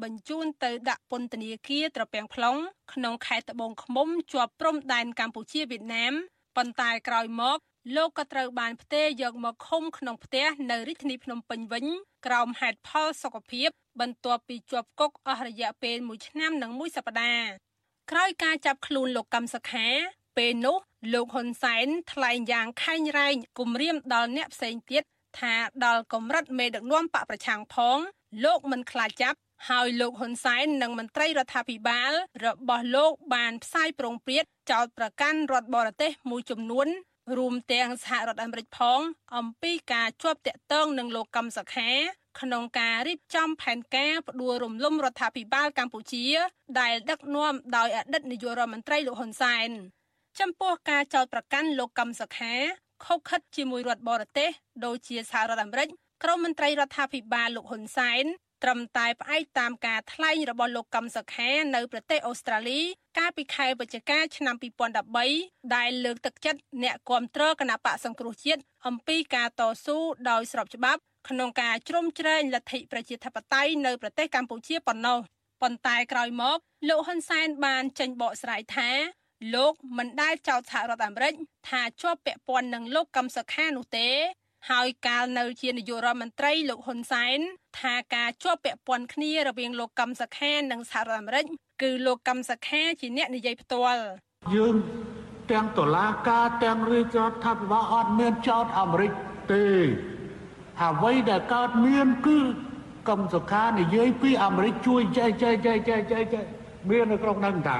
[0.03, 2.59] បញ្ជូនទៅដាក់ពន្ធនាគារត្រពាំង plong
[2.93, 6.13] ក្នុងខេត្តត្បូងឃ្មុំជាប់ព្រំដែនកម្ពុជាវៀតណាម
[6.57, 7.57] ប៉ុន្តែក្រោយមក
[7.95, 11.85] លោកក៏ត្រូវបានផ្ទេរយកមកឃុំក្នុងផ្ទះនៅរាជធានីភ្នំពេញវិញ
[12.25, 17.70] ក្រោមហេតុផលសុខភាព បន្ទាប់ពីជាប់គុកអស់រយៈពេល1ឆ្នាំនិង1សប្តាហ៍
[18.11, 19.87] ក្រោយការចាប់ខ្លួនលោកកឹមសុខា
[20.37, 20.77] ពេលនោះ
[21.13, 25.03] លោកហ៊ុនសែនថ្លែងយ៉ាងខែងរែងគំរាមដល់អ្នកផ្សេងទៀត
[25.39, 27.97] ថាដល់កម្រិតមេដឹកនាំបកប្រឆាំងផង
[28.45, 29.37] លោកមិនខ្លាចចាប់
[29.69, 32.11] ហើយលោកហ៊ុនសែននិងមន្ត្រីរដ្ឋាភិបាល
[32.45, 36.87] របស់លោកបានផ្សាយប្រងព្រាតចោតប្រកាន់រដ្ឋបរទេសមួយចំនួន
[37.37, 38.99] រួមទាំងសហរដ្ឋអាមេរិកផង
[39.37, 41.91] អំពីការជាប់តាក់ទងនឹងលោកកឹមសុខា
[42.39, 46.25] ក្នុងការរៀបចំផែនការផ្ដួលរំលំរដ្ឋាភិបាលកម្ពុជា
[46.79, 49.69] ដែលដឹកនាំដោយអតីតនាយករដ្ឋមន្ត្រីលោកហ៊ុនសែន
[50.39, 52.55] ចំពោះការចោទប្រកាន់លោកកឹមសុខា
[53.05, 54.49] ខុសខិតជាមួយរដ្ឋបរទេស
[54.85, 55.87] ដូចជាសហរដ្ឋអាមេរិក
[56.23, 58.25] ក្រមមន្ត្រីរដ្ឋាភិបាលលោកហ៊ុនសែន
[58.63, 62.79] ត្រឹមតែផ្អែកតាមការថ្លែងរបស់លោកកឹមសុខានៅប្រទេសអូស្ត្រាលី
[63.17, 64.55] កាលពីខែវិច្ឆិកាឆ្នាំ
[65.15, 69.97] 2013ដែលលើកទឹកចិត្តអ្នកគាំទ្រគណៈបកសង្គ្រោះជាតិអំពីការតស៊ូ
[70.29, 75.19] ដោយស្របច្បាប់ ក្នុងការជ្រោមជ្រែងលទ្ធិប្រជាធិបតេយ្យនៅប្រទេសកម្ពុជាប៉ុណ្ណោះ
[75.61, 76.57] ប៉ុន្តែក្រោយមក
[76.89, 78.89] លោកហ៊ុនសែនបានចេញបកស្រាយថា
[79.55, 81.33] លោកមិនដែលចោទសហរដ្ឋអាមេរិក
[81.69, 84.09] ថាជាប់ពាក់ព័ន្ធនឹងលោកកឹមសុខានោះទេ
[84.69, 87.39] ហើយកាលនៅជានាយករដ្ឋមន្ត្រីលោកហ៊ុនសែន
[87.79, 91.45] ថាការជាប់ពាក់ព័ន្ធគ្នារវាងលោកកឹមសុខានិងសហរដ្ឋអាមេរិក
[91.81, 94.03] គឺលោកកឹមសុខាជាអ្នកនិយាយផ្ទាល់
[94.55, 94.75] យើង
[95.51, 99.11] ទាំងតុលាការទាំងរាជរដ្ឋាភិបាលអត់មានចោទអាមេរិក
[99.51, 99.65] ទេ
[100.89, 102.39] អ្វីដែលកើតមានគឺ
[103.09, 106.45] កំសុខានិយាយពីអាមេរិកជួយចែកចែកចែកចែកចែកចែក
[106.89, 107.77] មាននៅក្នុងហ្នឹងតា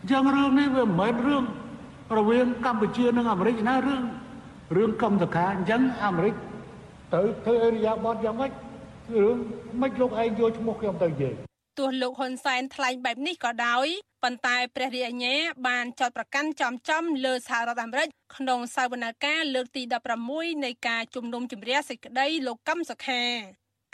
[0.00, 1.44] អញ្ចឹងរឿងនេះវាមិនមែនរឿង
[2.18, 4.02] រវាងកម្ពុជានិងអាមេរិកណារឿង
[4.76, 6.34] រឿងកំសុខាអញ្ចឹងអាមេរិក
[7.14, 8.52] ទៅធ្វើអរិយាប័ត្រយ៉ាងម៉េច
[9.22, 9.36] រឿង
[9.80, 11.34] មិនលោកឯងយកឈ្មោះខ្ញុំទៅនិយាយ
[11.78, 13.86] ទោះលោកហ៊ុនសែនថ្លែងបែបនេះក៏ដោយ
[14.22, 15.36] ប៉ុន្តែព្រះរាជអាជ្ញា
[15.68, 19.82] បានចោទប្រកាន់ចំចំលើសហរដ្ឋអាមេរិកក្នុងសវនកម្មលើកទី
[20.24, 23.22] 16នៃការជំនុំជម្រះសេចក្តីលោកកឹមសុខា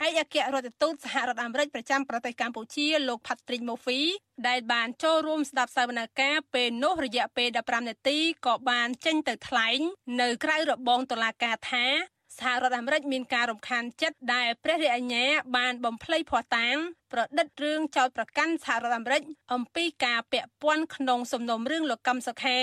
[0.05, 4.01] ឯកអគ្គរដ្ឋទូតសហរដ្ឋអាមេរិកប្រចាំប្រទេសកម្ពុជាលោក Patrick Murphy
[4.47, 9.79] ដែលបានចូលរួមស្ដាប់សវនកម្មពេលនោះរយៈពេល15នាទីក៏បានចេញទៅថ្លែង
[10.21, 11.85] នៅក្រៅរបងតុលាការថា
[12.39, 15.25] សហរដ្ឋអាមេរិកមានការរំខានចិត្តដែលព្រះរាជអាជ្ញា
[15.57, 16.75] បានបំភ្លៃភ័ស្តុតាង
[17.13, 19.21] ប្រឌិតរឿងចោទប្រកាន់សហរដ្ឋអាមេរិក
[19.53, 22.59] អំពីការពាក់ព័ន្ធក្នុងសំណុំរឿងលោកកឹមសុខា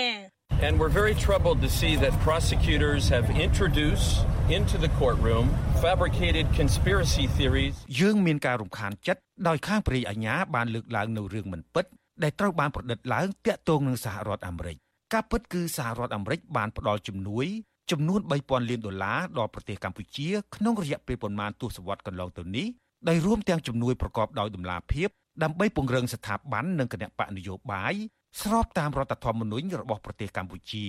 [0.65, 4.09] And we're very troubled to see that prosecutors have introduced
[4.57, 5.45] into the courtroom
[5.85, 11.85] fabricated conspiracy theories យើងមានការរំខានចិត្តដោយខាងព្រះអាជ្ញាបានលើកឡើងនៅរឿងមិនពិត
[12.23, 14.77] ដែលត្រូវបានប្រឌិតឡើងតាក់ទងនឹងសហរដ្ឋអាមេរិក
[15.13, 17.47] ការពិតគឺសហរដ្ឋអាមេរិកបានផ្ដល់ជំនួយ
[17.91, 22.67] ចំនួន3000លានដុល្លារដល់ប្រទេសកម្ពុជាក្នុងរយៈពេលប្រមាណទសវត្សរ៍កន្លងទៅនេះ
[23.09, 25.09] ដោយរួមទាំងជំនួយប្រកបដោយតម្លាភាព
[25.43, 27.93] ដើម្បីពង្រឹងស្ថាប័ននិងគណៈបកនយោបាយ
[28.41, 30.85] ស្របតាមរដ្ឋធម្មនុញ្ញរបស់ប្រទេសកម្ពុជា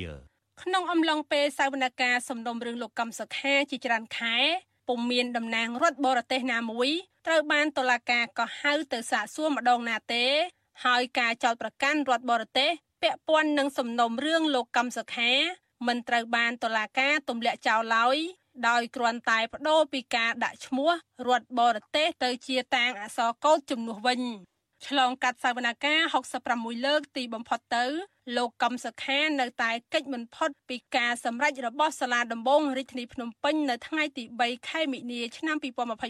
[0.63, 4.37] ក្នុងអំឡុងពេលសវនកម្មសំណុំរឿងលោកកឹមសុខាជាច្រើនខែ
[4.89, 6.89] ពុំមានតំណាងរដ្ឋបរទេសណាមួយ
[7.27, 10.25] ត្រូវបានតុលាការក៏ហៅទៅសាកសួរម្ដងណាទេ
[10.85, 12.71] ហើយការចោទប្រកាន់រដ្ឋបរទេស
[13.03, 15.33] ពាក់ព័ន្ធនឹងសំណុំរឿងលោកកឹមសុខា
[15.87, 18.17] មិនត្រូវបានតុលាការទម្លាក់ចោលឡើយ
[18.69, 20.91] ដោយគ្រាន់តែបដូរពីការដាក់ឈ្មោះ
[21.29, 24.21] រដ្ឋបរទេសទៅជាតាងអក្សរកូដជំនួសវិញ
[24.87, 26.05] ឆ្លងកាត់សវនកម្ម
[26.43, 27.85] 66លើកទីបំផុតទៅ
[28.37, 35.57] លោកកឹមសុខានៅតែកិច្ចមិនផុតពីការសម្រេចរបស់សាលាដំបងរាជធានីភ្នំពេញនៅថ្ងៃទី3ខែមិនិនាឆ្នាំ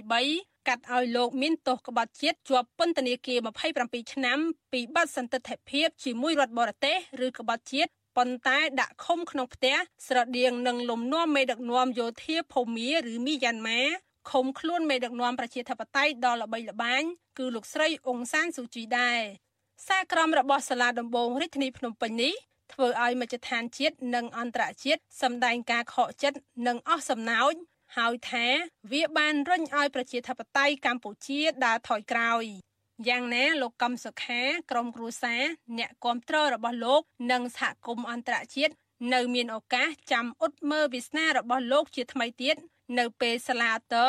[0.06, 3.38] 2023កាត់ឲ្យលោកមានទោសក្បត់ជាតិជាប់ពន្ធនាគារ
[3.76, 4.38] 27ឆ្នាំ
[4.72, 6.96] ពីបទសន្តិទ្ធិភាពជាមួយរដ្ឋបរទេស
[7.26, 13.82] ឬក្បត់ជាតិ ប៉ុន្តែដាក់ឃុំក្នុងផ្ទះស្រដៀងនឹងលំនាំមេដឹកនាំយោធាភូមាឬមីយ៉ាន់ម៉ា
[14.30, 17.02] ឃុំខ្លួនមេដឹកនាំប្រជាធិបតេយ្យដ៏ល្បីល្បាញ
[17.38, 19.20] គឺលោកស្រីអ៊ុងសានស៊ូជីដែរ
[19.86, 22.34] សារក្រមរបស់សាលាដំបងរាជធានីភ្នំពេញនេះ
[22.72, 27.54] ធ្វើឲ្យមជ្ឈដ្ឋានជាតិនិងអន្តរជាតិសម្ដែងការខកចិត្តនិងអស់សំណោច
[27.96, 28.46] ហើយថា
[28.92, 32.44] វាបានរុញឲ្យប្រជាធិបតេយ្យកម្ពុជាដើរថយក្រោយ
[33.08, 35.42] យ៉ាងណាលោកកឹមសុខាក្រុមគ្រួសារ
[35.78, 38.72] អ្នកគាំទ្ររបស់លោក និងសហគមន៍អន្តរជាតិ
[39.14, 42.56] នៅមានឱកាសចាំអ៊ុតមើលវាសនារបស់លោកជាថ្មីទៀត
[42.98, 44.08] នៅពេលសាលាតើ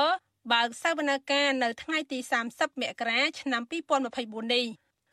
[0.52, 2.20] បើកសវនកម្មនៅថ្ងៃទី
[2.52, 3.62] 30មករាឆ្នាំ
[4.08, 4.66] 2024នេះ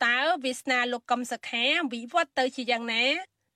[0.05, 3.05] តើវាសនាលោកកឹមសុខាវិវត្តទៅជាយ៉ាងណា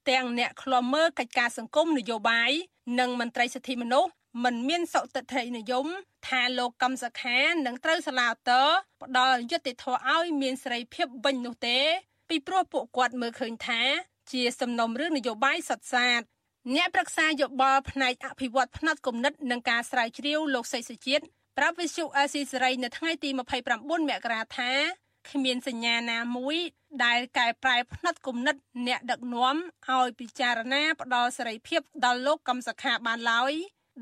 [0.10, 2.52] ទាំងអ្នកឃ្លាំមើលកិច្ចការសង្គមនយោបាយ
[3.00, 4.10] និងមន្ត្រីសិទ្ធិមនុស្ស
[4.44, 5.88] មិនមានសុតិធិនិយម
[6.28, 8.64] ថាលោកកឹមសុខានឹងត្រូវសាលាតើ
[9.04, 11.80] ផ្ដល់យុត្តិធម៌ឲ្យមានសេរីភាពវិញនោះទេ
[12.30, 13.82] ពីព្រោះពួកគាត់មើលឃើញថា
[14.32, 16.22] ជាសំណុំរឿងនយោបាយសុទ្ធសាធ
[16.76, 21.24] អ្នកប្រឹក្សាយោបល់ផ្នែកអភិវឌ្ឍផ្នែកគំនិតនិងការស្រាវជ្រាវលោកសីសុជាតិ
[21.58, 23.40] ប្រាប់វិសុអាស៊ីសេរីនៅថ្ងៃទី29
[24.10, 24.72] មករាថា
[25.30, 26.58] គ្មានសញ្ញាណាមួយ
[27.06, 28.56] ដែលកែប្រែផ្នែកគំនិត
[28.88, 29.56] អ្នកដឹកនាំ
[29.90, 33.54] ឲ្យពិចារណាផ្ដល់សេរីភាពដល់លោកកំសខាបានឡើយ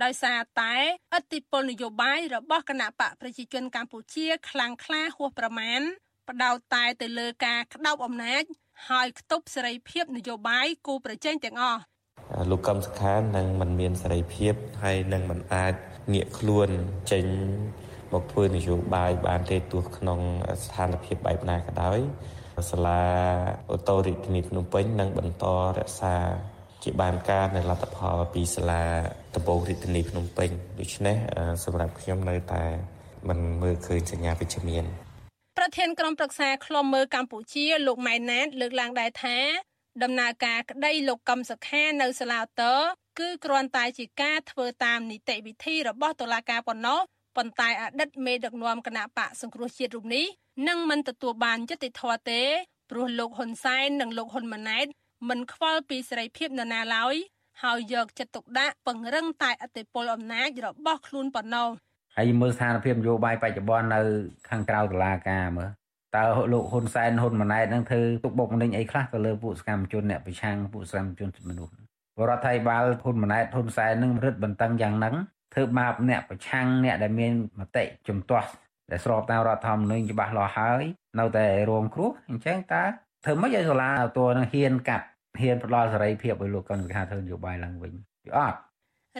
[0.01, 0.75] ដោយសារតែ
[1.17, 5.81] ឥទ្ធិពលនយោបាយរបស់គណៈបកប្រជាជនកម្ពុជាខ្លាំងក្លាហួសប្រមាណ
[6.27, 8.43] បដោតតែទៅលើការក្តោបអំណាច
[8.89, 11.81] ហើយខ្ទប់សេរីភាពនយោបាយគូប្រជែងទាំងអស់
[12.51, 15.73] លោកកឹមសុខានឹងមិនមានសេរីភាពហើយនឹងមិនអាច
[16.13, 16.69] ងាកខ្លួន
[17.11, 17.25] ចេញ
[18.13, 20.19] មកធ្វើនយោបាយបានទេទោះក្នុង
[20.63, 21.99] ស្ថានភាពបែបណាក៏ដោយ
[22.71, 23.03] សាលា
[23.71, 25.45] អូតូរាជធានីភ្នំពេញនឹងបន្ត
[25.77, 26.15] រក្សា
[26.83, 28.85] ជាបានការនៅលទ្ធផលពីសាលា
[29.35, 31.17] ដំបងរាជធានីភ្នំពេញដូច្នេះ
[31.63, 32.63] សម្រាប់ខ្ញុំនៅតែ
[33.29, 34.85] មិនមើលឃើញសញ្ញាវិជ្ជមាន
[35.57, 39.37] ប្រធានក្រុមប្រឹក្សាឃ្លាំមើលកម្ពុជាលោកម៉ែនណាត លើកឡើងដែរថា
[40.03, 42.75] ដំណើរការក្តីលោកកឹមសុខានៅសាលាតើ
[43.19, 46.99] គឺគ្រាន់តែជាការធ្វើតាមនីតិវិធីរបស់តុលាការប៉ុណ្ណោះ
[47.37, 50.25] ប៉ុន្តែអតីតមេដឹកនាំគណៈបកសង្គ្រោះជាតិរូបនេះ
[50.67, 52.41] នឹងមិនទទួលបានយុត្តិធម៌ទេ
[52.89, 54.85] ព្រោះលោកហ៊ុនសែននិងលោកហ៊ុនម៉ាណែត
[55.29, 57.15] មិនខ្វល់ពីសេរីភាពនរណាឡើយ
[57.63, 61.69] ហើយយកចិត្តទុកដាក់ពង្រឹងតែអធិបុលអំណាចរបស់ខ្លួនប៉ុណ្ណោះ
[62.17, 64.01] ហើយមើលស្ថានភាពនយោបាយបច្ចុប្បន្ននៅ
[64.49, 65.69] ខាងក្រៅតុលាការមើល
[66.15, 71.73] តើលោកហ៊ុនសែនហ៊ុនម៉ាណែតនឹងធ្វើទុកបុកម្នេញអីខ្លះទៅលើពួកសកម្មជនអ្នកប្រឆាំងពួកសកម្មជនមនុស្ស
[72.29, 75.15] រដ្ឋាភិបាលហ៊ុនម៉ាណែតហ៊ុនសែននឹងរឹតបន្តឹងយ៉ាងហ្នឹង
[75.53, 78.49] ធ្វើបាបអ្នកប្រឆាំងអ្នកដែលមានមតិជំទាស់
[78.91, 80.83] ដែលស្របតាមរដ្ឋធម្មនុញ្ញច្បាស់លាស់ហើយ
[81.19, 82.83] នៅតែរងគ្រោះអញ្ចឹងតើ
[83.25, 85.05] ធ្វើម៉េចឲ្យសាលាតួនឹងហ៊ានកាត់
[85.41, 87.93] ហ៊ានផ្ដល់សេរីភាពឲ្យលោកកុនវិហាធ្វើនយោបាយឡើងវិញ
[88.27, 88.57] វាអត់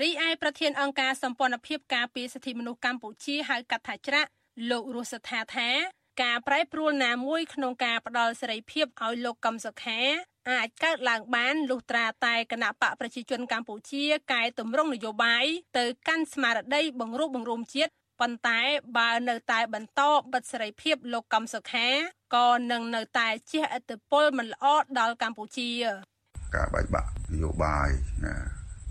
[0.01, 4.29] រីឯប្រធានអង្គការសម្ព័ន្ធភាពការពារសិទ្ធិមនុស្សកម្ពុជាហៅកាត់ថាច្រាក់
[4.71, 5.69] លោករស់សថាថា
[6.23, 9.99] ការប្រែប្រួលណាមួយក្នុងការផ្ដល់សេរីភាពឲ្យលោកកឹមសុខា
[10.51, 14.03] អាចកើតឡើងបានលុះត្រាតែគណៈបកប្រជាជនកម្ពុជា
[14.33, 15.45] កែតម្រង់នយោបាយ
[15.77, 17.91] ទៅកាន់ស្មារតីបង្រួបបង្រួមជាតិ
[18.21, 18.59] ប៉ុន្តែ
[18.97, 20.01] បើនៅតែបន្ត
[20.33, 21.87] បិទសេរីភាពលោកកំសុខា
[22.33, 24.65] ក៏នឹងនៅតែជះឥទ្ធិពលមិនល្អ
[24.99, 25.69] ដល់កម្ពុជា
[26.55, 27.89] ការបែកបាក់នយោបាយ
[28.25, 28.35] ណា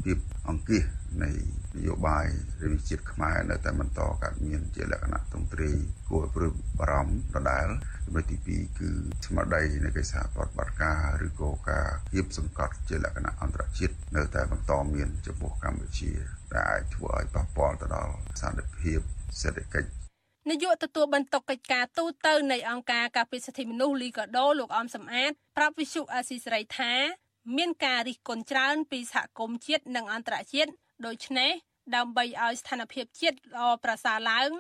[0.05, 0.19] ភាព
[0.49, 0.85] អង្គាស
[1.23, 1.31] នៃ
[1.77, 2.27] នយោបាយ
[2.63, 5.77] រាជជាតិខ្មែរនៅតែបន្តកើតមានជាលក្ខណៈទ្រង់ទ្រាយ
[6.09, 7.67] គួរឲ្យព្រួយបារម្ភដដែល
[8.05, 8.89] ចំណុចទី2គឺ
[9.27, 16.11] ស្មារតីនៃកិច្ចសហប្រតិបត្តិការឬក៏ការគៀបសង្កត់ជាលក្ខណៈអន្តរជាតិនៅតែបន្តមានចំពោះកម្ពុជា
[16.53, 18.99] ដែលអាចធ្វើឲ្យប៉ះពាល់ទៅដល់សន្តិភាព
[19.41, 20.02] សេដ្ឋកិច្ច
[20.51, 26.93] នាយកទទួលបន្ទុកកិច្ចការទូតទៅនៃអង្គការការពារសិទ្ធិមនុស្សលីកាដូលោកអមសំអាតប្រាប់វិសុអាស៊ីសេរីថា
[27.57, 30.71] មានការរិះគន់ច្រើនពីសហគមន៍ជាតិនិងអន្តរជាតិ
[31.07, 31.51] ដូច្នេះ
[31.97, 34.51] ដើម្បីឲ្យស្ថានភាពជាតិល្អប្រសើរឡើង